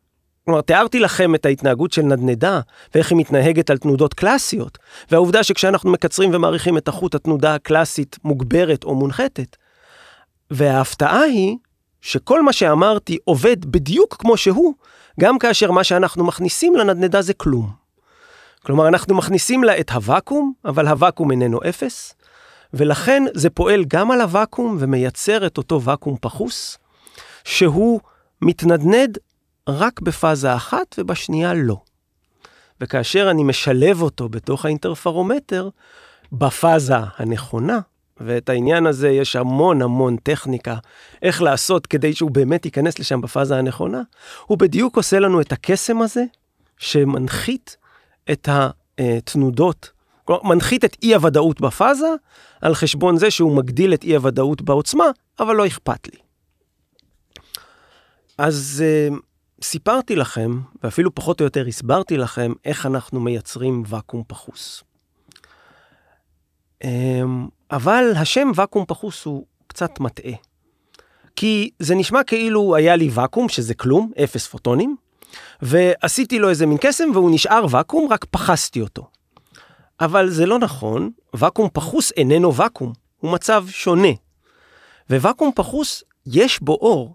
כלומר, 0.48 0.60
תיארתי 0.60 1.00
לכם 1.00 1.34
את 1.34 1.46
ההתנהגות 1.46 1.92
של 1.92 2.02
נדנדה, 2.02 2.60
ואיך 2.94 3.10
היא 3.10 3.18
מתנהגת 3.18 3.70
על 3.70 3.78
תנודות 3.78 4.14
קלאסיות, 4.14 4.78
והעובדה 5.10 5.42
שכשאנחנו 5.42 5.90
מקצרים 5.90 6.30
ומעריכים 6.34 6.78
את 6.78 6.88
החוט, 6.88 7.14
התנודה 7.14 7.54
הקלאסית 7.54 8.16
מוגברת 8.24 8.84
או 8.84 8.94
מונחתת. 8.94 9.56
וההפתעה 10.50 11.20
היא 11.20 11.56
שכל 12.00 12.42
מה 12.42 12.52
שאמרתי 12.52 13.18
עובד 13.24 13.64
בדיוק 13.64 14.16
כמו 14.18 14.36
שהוא, 14.36 14.74
גם 15.20 15.38
כאשר 15.38 15.70
מה 15.70 15.84
שאנחנו 15.84 16.24
מכניסים 16.24 16.76
לנדנדה 16.76 17.22
זה 17.22 17.34
כלום. 17.34 17.70
כלומר, 18.62 18.88
אנחנו 18.88 19.14
מכניסים 19.14 19.64
לה 19.64 19.80
את 19.80 19.90
הוואקום, 19.90 20.52
אבל 20.64 20.88
הוואקום 20.88 21.30
איננו 21.30 21.60
אפס, 21.68 22.14
ולכן 22.74 23.22
זה 23.34 23.50
פועל 23.50 23.84
גם 23.88 24.10
על 24.10 24.20
הוואקום 24.20 24.76
ומייצר 24.80 25.46
את 25.46 25.58
אותו 25.58 25.82
ואקום 25.82 26.16
פחוס, 26.20 26.78
שהוא 27.44 28.00
מתנדנד 28.42 29.18
רק 29.68 30.00
בפאזה 30.00 30.54
אחת 30.54 30.94
ובשנייה 30.98 31.54
לא. 31.54 31.76
וכאשר 32.80 33.30
אני 33.30 33.42
משלב 33.42 34.02
אותו 34.02 34.28
בתוך 34.28 34.64
האינטרפרומטר, 34.64 35.68
בפאזה 36.32 36.94
הנכונה, 37.16 37.78
ואת 38.20 38.48
העניין 38.48 38.86
הזה 38.86 39.08
יש 39.08 39.36
המון 39.36 39.82
המון 39.82 40.16
טכניקה 40.16 40.76
איך 41.22 41.42
לעשות 41.42 41.86
כדי 41.86 42.14
שהוא 42.14 42.30
באמת 42.30 42.64
ייכנס 42.64 42.98
לשם 42.98 43.20
בפאזה 43.20 43.58
הנכונה, 43.58 44.02
הוא 44.46 44.58
בדיוק 44.58 44.96
עושה 44.96 45.18
לנו 45.18 45.40
את 45.40 45.52
הקסם 45.52 46.02
הזה 46.02 46.24
שמנחית 46.78 47.76
את 48.32 48.48
התנודות, 48.98 49.90
כלומר 50.24 50.42
מנחית 50.42 50.84
את 50.84 50.96
אי 51.02 51.14
הוודאות 51.14 51.60
בפאזה 51.60 52.08
על 52.60 52.74
חשבון 52.74 53.16
זה 53.16 53.30
שהוא 53.30 53.56
מגדיל 53.56 53.94
את 53.94 54.04
אי 54.04 54.14
הוודאות 54.14 54.62
בעוצמה, 54.62 55.04
אבל 55.40 55.56
לא 55.56 55.66
אכפת 55.66 56.06
לי. 56.06 56.18
אז 58.38 58.84
uh, 59.10 59.27
סיפרתי 59.62 60.16
לכם, 60.16 60.60
ואפילו 60.82 61.14
פחות 61.14 61.40
או 61.40 61.44
יותר 61.44 61.66
הסברתי 61.66 62.16
לכם, 62.16 62.52
איך 62.64 62.86
אנחנו 62.86 63.20
מייצרים 63.20 63.82
ואקום 63.86 64.22
פחוס. 64.26 64.84
Um, 66.84 66.86
אבל 67.70 68.12
השם 68.16 68.50
ואקום 68.54 68.84
פחוס 68.88 69.24
הוא 69.24 69.46
קצת 69.66 70.00
מטעה. 70.00 70.32
כי 71.36 71.70
זה 71.78 71.94
נשמע 71.94 72.24
כאילו 72.24 72.76
היה 72.76 72.96
לי 72.96 73.10
ואקום, 73.12 73.48
שזה 73.48 73.74
כלום, 73.74 74.12
אפס 74.24 74.46
פוטונים, 74.46 74.96
ועשיתי 75.62 76.38
לו 76.38 76.48
איזה 76.48 76.66
מין 76.66 76.78
קסם 76.80 77.08
והוא 77.14 77.30
נשאר 77.30 77.66
ואקום, 77.70 78.08
רק 78.12 78.24
פחסתי 78.24 78.80
אותו. 78.80 79.06
אבל 80.00 80.30
זה 80.30 80.46
לא 80.46 80.58
נכון, 80.58 81.10
ואקום 81.34 81.68
פחוס 81.72 82.12
איננו 82.12 82.54
ואקום, 82.54 82.92
הוא 83.18 83.32
מצב 83.32 83.64
שונה. 83.68 84.08
וואקום 85.10 85.50
פחוס, 85.54 86.04
יש 86.26 86.62
בו 86.62 86.72
אור, 86.72 87.14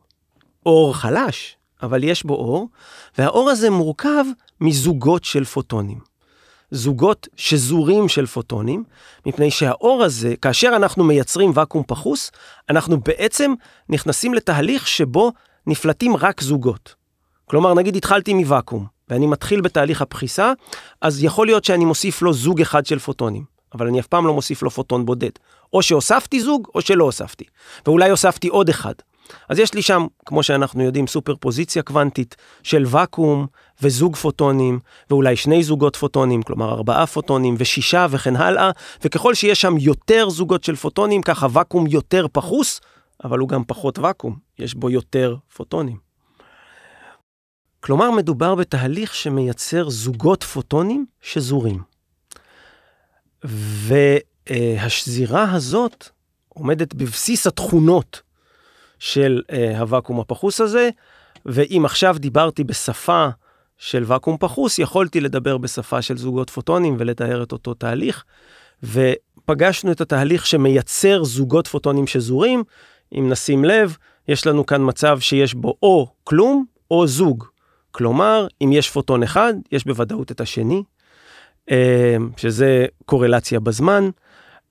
אור 0.65 0.95
חלש, 0.95 1.57
אבל 1.83 2.03
יש 2.03 2.23
בו 2.23 2.33
אור, 2.33 2.69
והאור 3.17 3.49
הזה 3.49 3.69
מורכב 3.69 4.25
מזוגות 4.61 5.23
של 5.23 5.45
פוטונים. 5.45 6.13
זוגות 6.71 7.27
שזורים 7.35 8.09
של 8.09 8.25
פוטונים, 8.25 8.83
מפני 9.25 9.51
שהאור 9.51 10.03
הזה, 10.03 10.35
כאשר 10.41 10.73
אנחנו 10.75 11.03
מייצרים 11.03 11.51
ואקום 11.55 11.83
פחוס, 11.87 12.31
אנחנו 12.69 12.99
בעצם 12.99 13.53
נכנסים 13.89 14.33
לתהליך 14.33 14.87
שבו 14.87 15.31
נפלטים 15.67 16.15
רק 16.15 16.41
זוגות. 16.41 16.95
כלומר, 17.45 17.73
נגיד 17.73 17.95
התחלתי 17.95 18.33
מוואקום, 18.33 18.85
ואני 19.09 19.27
מתחיל 19.27 19.61
בתהליך 19.61 20.01
הפחיסה, 20.01 20.53
אז 21.01 21.23
יכול 21.23 21.47
להיות 21.47 21.65
שאני 21.65 21.85
מוסיף 21.85 22.21
לו 22.21 22.33
זוג 22.33 22.61
אחד 22.61 22.85
של 22.85 22.99
פוטונים, 22.99 23.43
אבל 23.73 23.87
אני 23.87 23.99
אף 23.99 24.07
פעם 24.07 24.27
לא 24.27 24.33
מוסיף 24.33 24.61
לו 24.61 24.69
פוטון 24.69 25.05
בודד. 25.05 25.29
או 25.73 25.81
שהוספתי 25.81 26.41
זוג, 26.41 26.67
או 26.75 26.81
שלא 26.81 27.03
הוספתי. 27.03 27.45
ואולי 27.85 28.09
הוספתי 28.09 28.47
עוד 28.47 28.69
אחד. 28.69 28.93
אז 29.49 29.59
יש 29.59 29.73
לי 29.73 29.81
שם, 29.81 30.07
כמו 30.25 30.43
שאנחנו 30.43 30.83
יודעים, 30.83 31.07
סופר 31.07 31.35
פוזיציה 31.35 31.83
קוונטית 31.83 32.35
של 32.63 32.83
ואקום 32.87 33.47
וזוג 33.81 34.15
פוטונים, 34.15 34.79
ואולי 35.09 35.35
שני 35.35 35.63
זוגות 35.63 35.95
פוטונים, 35.95 36.43
כלומר 36.43 36.71
ארבעה 36.71 37.07
פוטונים 37.07 37.55
ושישה 37.57 38.07
וכן 38.09 38.35
הלאה, 38.35 38.71
וככל 39.03 39.33
שיש 39.33 39.61
שם 39.61 39.77
יותר 39.77 40.29
זוגות 40.29 40.63
של 40.63 40.75
פוטונים, 40.75 41.21
ככה 41.21 41.47
ואקום 41.51 41.87
יותר 41.87 42.25
פחוס, 42.31 42.81
אבל 43.23 43.39
הוא 43.39 43.49
גם 43.49 43.63
פחות 43.67 43.99
ואקום, 43.99 44.37
יש 44.59 44.73
בו 44.73 44.89
יותר 44.89 45.35
פוטונים. 45.55 45.97
כלומר, 47.79 48.11
מדובר 48.11 48.55
בתהליך 48.55 49.15
שמייצר 49.15 49.89
זוגות 49.89 50.43
פוטונים 50.43 51.05
שזורים. 51.21 51.81
והשזירה 54.49 55.51
הזאת 55.51 56.09
עומדת 56.49 56.93
בבסיס 56.93 57.47
התכונות 57.47 58.21
של 59.03 59.41
uh, 59.47 59.79
הוואקום 59.79 60.19
הפחוס 60.19 60.61
הזה, 60.61 60.89
ואם 61.45 61.81
עכשיו 61.85 62.15
דיברתי 62.19 62.63
בשפה 62.63 63.27
של 63.77 64.03
ואקום 64.07 64.37
פחוס, 64.39 64.79
יכולתי 64.79 65.21
לדבר 65.21 65.57
בשפה 65.57 66.01
של 66.01 66.17
זוגות 66.17 66.49
פוטונים 66.49 66.95
ולתאר 66.99 67.43
את 67.43 67.51
אותו 67.51 67.73
תהליך, 67.73 68.23
ופגשנו 68.83 69.91
את 69.91 70.01
התהליך 70.01 70.45
שמייצר 70.45 71.23
זוגות 71.23 71.67
פוטונים 71.67 72.07
שזורים. 72.07 72.63
אם 73.17 73.29
נשים 73.29 73.65
לב, 73.65 73.97
יש 74.27 74.47
לנו 74.47 74.65
כאן 74.65 74.81
מצב 74.85 75.19
שיש 75.19 75.53
בו 75.53 75.77
או 75.83 76.07
כלום 76.23 76.65
או 76.91 77.07
זוג. 77.07 77.45
כלומר, 77.91 78.47
אם 78.61 78.71
יש 78.73 78.89
פוטון 78.89 79.23
אחד, 79.23 79.53
יש 79.71 79.85
בוודאות 79.85 80.31
את 80.31 80.41
השני, 80.41 80.83
אה, 81.71 82.15
שזה 82.37 82.85
קורלציה 83.05 83.59
בזמן. 83.59 84.09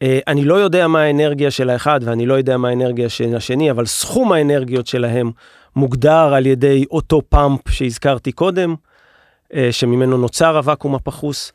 אה, 0.03 0.19
אני 0.27 0.45
לא 0.45 0.55
יודע 0.55 0.89
מה 0.89 1.01
האנרגיה 1.03 1.51
של 1.51 1.71
האחד 1.71 2.01
ואני 2.05 2.27
לא 2.27 2.35
יודע 2.35 2.57
מה 2.57 2.69
האנרגיה 2.69 3.09
של 3.09 3.37
השני, 3.37 3.71
אבל 3.71 3.87
סכום 3.87 4.33
האנרגיות 4.33 4.87
שלהם 4.87 5.31
מוגדר 5.77 6.35
על 6.35 6.47
ידי 6.47 6.85
אותו 6.91 7.23
פאמפ 7.29 7.69
שהזכרתי 7.69 8.33
קודם, 8.33 8.75
אה, 9.55 9.69
שממנו 9.73 10.19
נוצר 10.19 10.57
הוואקום 10.57 10.95
הפחוס. 10.95 11.53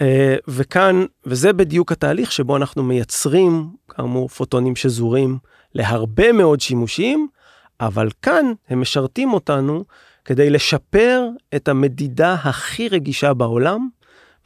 אה, 0.00 0.36
וכאן, 0.48 1.04
וזה 1.26 1.52
בדיוק 1.52 1.92
התהליך 1.92 2.32
שבו 2.32 2.56
אנחנו 2.56 2.82
מייצרים, 2.82 3.70
כאמור, 3.88 4.28
פוטונים 4.28 4.76
שזורים 4.76 5.38
להרבה 5.74 6.32
מאוד 6.32 6.60
שימושים, 6.60 7.28
אבל 7.80 8.08
כאן 8.22 8.52
הם 8.68 8.80
משרתים 8.80 9.32
אותנו 9.32 9.84
כדי 10.24 10.50
לשפר 10.50 11.28
את 11.56 11.68
המדידה 11.68 12.34
הכי 12.34 12.88
רגישה 12.88 13.34
בעולם, 13.34 13.88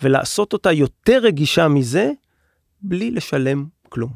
ולעשות 0.02 0.52
אותה 0.52 0.72
יותר 0.72 1.18
רגישה 1.18 1.68
מזה, 1.68 2.10
בלי 2.84 3.10
לשלם 3.10 3.66
כלום. 3.88 4.12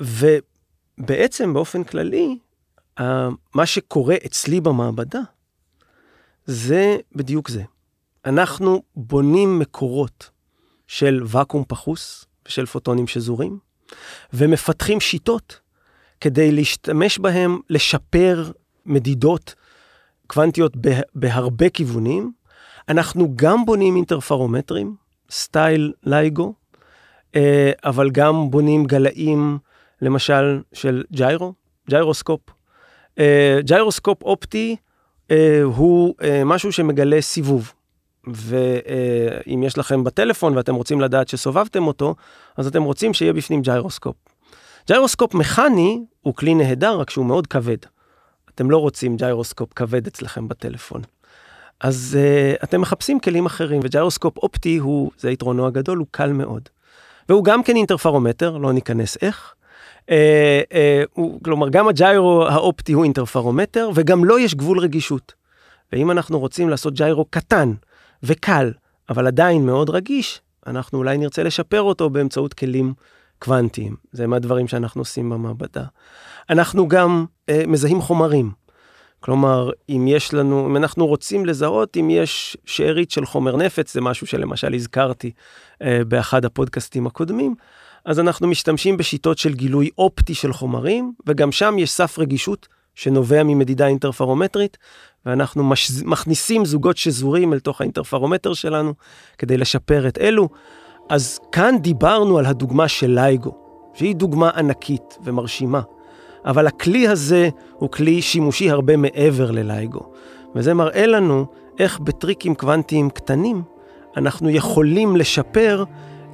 ובעצם 0.00 1.54
באופן 1.54 1.84
כללי, 1.84 2.38
מה 3.54 3.66
שקורה 3.66 4.16
אצלי 4.26 4.60
במעבדה, 4.60 5.20
זה 6.46 6.96
בדיוק 7.14 7.48
זה. 7.48 7.62
אנחנו 8.24 8.82
בונים 8.96 9.58
מקורות 9.58 10.30
של 10.86 11.22
ואקום 11.26 11.64
פחוס 11.68 12.26
ושל 12.46 12.66
פוטונים 12.66 13.06
שזורים, 13.06 13.58
ומפתחים 14.32 15.00
שיטות 15.00 15.60
כדי 16.20 16.52
להשתמש 16.52 17.18
בהם 17.18 17.58
לשפר 17.70 18.52
מדידות 18.86 19.54
קוונטיות 20.26 20.72
בהרבה 21.14 21.68
כיוונים. 21.68 22.32
אנחנו 22.88 23.32
גם 23.36 23.64
בונים 23.66 23.96
אינטרפרומטרים, 23.96 24.96
style 25.30 25.92
לייגו, 26.02 26.54
אבל 27.84 28.10
גם 28.10 28.50
בונים 28.50 28.84
גלאים, 28.84 29.58
למשל, 30.02 30.60
של 30.72 31.04
ג'יירו, 31.12 31.52
ג'יירוסקופ. 31.90 32.40
אה, 33.18 33.58
ג'יירוסקופ 33.64 34.22
אופטי 34.22 34.76
אה, 35.30 35.60
הוא 35.62 36.14
משהו 36.44 36.72
שמגלה 36.72 37.20
סיבוב. 37.20 37.72
ואם 38.26 39.62
יש 39.62 39.78
לכם 39.78 40.04
בטלפון 40.04 40.56
ואתם 40.56 40.74
רוצים 40.74 41.00
לדעת 41.00 41.28
שסובבתם 41.28 41.86
אותו, 41.86 42.14
אז 42.56 42.66
אתם 42.66 42.82
רוצים 42.82 43.14
שיהיה 43.14 43.32
בפנים 43.32 43.62
ג'יירוסקופ. 43.62 44.16
ג'יירוסקופ 44.86 45.34
מכני 45.34 46.04
הוא 46.20 46.34
כלי 46.34 46.54
נהדר, 46.54 46.96
רק 46.96 47.10
שהוא 47.10 47.26
מאוד 47.26 47.46
כבד. 47.46 47.76
אתם 48.54 48.70
לא 48.70 48.78
רוצים 48.78 49.16
ג'יירוסקופ 49.16 49.72
כבד 49.72 50.06
אצלכם 50.06 50.48
בטלפון. 50.48 51.02
אז 51.80 52.18
אה, 52.20 52.64
אתם 52.64 52.80
מחפשים 52.80 53.20
כלים 53.20 53.46
אחרים, 53.46 53.80
וג'יירוסקופ 53.84 54.38
אופטי 54.38 54.76
הוא, 54.76 55.10
זה 55.18 55.30
יתרונו 55.30 55.66
הגדול, 55.66 55.98
הוא 55.98 56.06
קל 56.10 56.32
מאוד. 56.32 56.68
והוא 57.28 57.44
גם 57.44 57.62
כן 57.62 57.76
אינטרפרומטר, 57.76 58.56
לא 58.56 58.72
ניכנס 58.72 59.16
איך. 59.22 59.54
אה, 60.00 60.06
אה, 60.06 60.74
הוא, 61.12 61.40
כלומר, 61.44 61.68
גם 61.68 61.88
הג'יירו 61.88 62.46
האופטי 62.46 62.92
הוא 62.92 63.04
אינטרפרומטר, 63.04 63.90
וגם 63.94 64.24
לו 64.24 64.34
לא 64.34 64.40
יש 64.40 64.54
גבול 64.54 64.78
רגישות. 64.78 65.32
ואם 65.92 66.10
אנחנו 66.10 66.38
רוצים 66.38 66.68
לעשות 66.68 66.94
ג'יירו 66.94 67.24
קטן 67.30 67.72
וקל, 68.22 68.72
אבל 69.08 69.26
עדיין 69.26 69.66
מאוד 69.66 69.90
רגיש, 69.90 70.40
אנחנו 70.66 70.98
אולי 70.98 71.18
נרצה 71.18 71.42
לשפר 71.42 71.82
אותו 71.82 72.10
באמצעות 72.10 72.54
כלים 72.54 72.94
קוונטיים. 73.38 73.96
זה 74.12 74.26
מהדברים 74.26 74.68
שאנחנו 74.68 75.00
עושים 75.00 75.30
במעבדה. 75.30 75.84
אנחנו 76.50 76.88
גם 76.88 77.24
uh, 77.50 77.66
מזהים 77.66 78.00
חומרים. 78.00 78.63
כלומר, 79.24 79.70
אם 79.88 80.06
יש 80.08 80.34
לנו, 80.34 80.66
אם 80.66 80.76
אנחנו 80.76 81.06
רוצים 81.06 81.46
לזהות 81.46 81.96
אם 81.96 82.10
יש 82.10 82.56
שארית 82.64 83.10
של 83.10 83.26
חומר 83.26 83.56
נפץ, 83.56 83.94
זה 83.94 84.00
משהו 84.00 84.26
שלמשל 84.26 84.74
הזכרתי 84.74 85.30
uh, 85.72 85.86
באחד 86.08 86.44
הפודקאסטים 86.44 87.06
הקודמים, 87.06 87.54
אז 88.04 88.20
אנחנו 88.20 88.48
משתמשים 88.48 88.96
בשיטות 88.96 89.38
של 89.38 89.54
גילוי 89.54 89.90
אופטי 89.98 90.34
של 90.34 90.52
חומרים, 90.52 91.12
וגם 91.26 91.52
שם 91.52 91.78
יש 91.78 91.90
סף 91.90 92.18
רגישות 92.18 92.68
שנובע 92.94 93.42
ממדידה 93.42 93.86
אינטרפרומטרית, 93.86 94.78
ואנחנו 95.26 95.64
מש... 95.64 95.90
מכניסים 96.04 96.64
זוגות 96.64 96.96
שזורים 96.96 97.52
אל 97.52 97.60
תוך 97.60 97.80
האינטרפרומטר 97.80 98.54
שלנו 98.54 98.94
כדי 99.38 99.56
לשפר 99.56 100.08
את 100.08 100.18
אלו. 100.18 100.48
אז 101.10 101.40
כאן 101.52 101.74
דיברנו 101.80 102.38
על 102.38 102.46
הדוגמה 102.46 102.88
של 102.88 103.10
לייגו, 103.10 103.56
שהיא 103.94 104.16
דוגמה 104.16 104.50
ענקית 104.50 105.18
ומרשימה, 105.24 105.80
אבל 106.46 106.66
הכלי 106.66 107.08
הזה 107.08 107.48
הוא 107.78 107.90
כלי 107.90 108.22
שימושי 108.22 108.70
הרבה 108.70 108.96
מעבר 108.96 109.50
ללייגו, 109.50 110.00
וזה 110.54 110.74
מראה 110.74 111.06
לנו 111.06 111.46
איך 111.78 112.00
בטריקים 112.00 112.54
קוונטיים 112.54 113.10
קטנים 113.10 113.62
אנחנו 114.16 114.50
יכולים 114.50 115.16
לשפר 115.16 115.84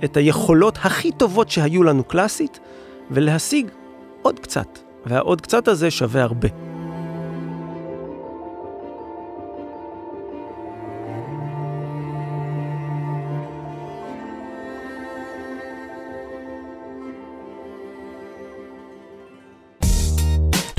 את 0.05 0.17
היכולות 0.17 0.79
הכי 0.83 1.13
טובות 1.13 1.51
שהיו 1.51 1.83
לנו 1.83 2.05
קלאסית, 2.05 2.61
ולהשיג 3.11 3.71
עוד 4.23 4.39
קצת, 4.39 4.79
והעוד 5.07 5.41
קצת 5.41 5.69
הזה 5.69 5.91
שווה 5.91 6.23
הרבה. 6.23 6.70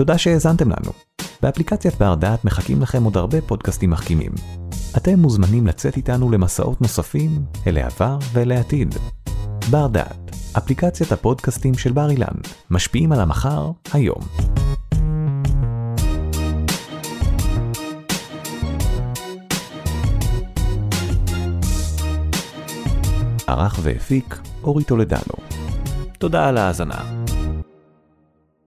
תודה 0.02 0.18
שהאזנתם 0.18 0.70
לנו. 0.70 0.92
באפליקציית 1.42 1.96
בר 2.00 2.16
דעת 2.16 2.46
מחכים 2.46 2.82
לכם 2.82 3.04
עוד 3.04 3.18
הרבה 3.18 3.42
פודקאסטים 3.42 3.90
מחכימים. 3.90 4.32
אתם 4.98 5.20
מוזמנים 5.20 5.68
לצאת 5.68 5.98
איתנו 5.98 6.32
למסעות 6.32 6.82
נוספים 6.82 7.46
אל 7.68 7.78
העבר 7.78 8.18
ואל 8.34 8.52
העתיד. 8.52 8.96
בר 9.72 9.88
דעת, 9.88 10.36
אפליקציית 10.58 11.12
הפודקאסטים 11.12 11.74
של 11.74 11.92
בר 11.92 12.10
אילן, 12.10 12.36
משפיעים 12.72 13.12
על 13.12 13.20
המחר, 13.20 13.72
היום. 13.94 14.22
ערך 23.48 23.80
והפיק 23.82 24.40
אורי 24.64 24.84
טולדנו. 24.84 25.36
תודה 26.20 26.48
על 26.48 26.58
ההאזנה. 26.58 27.21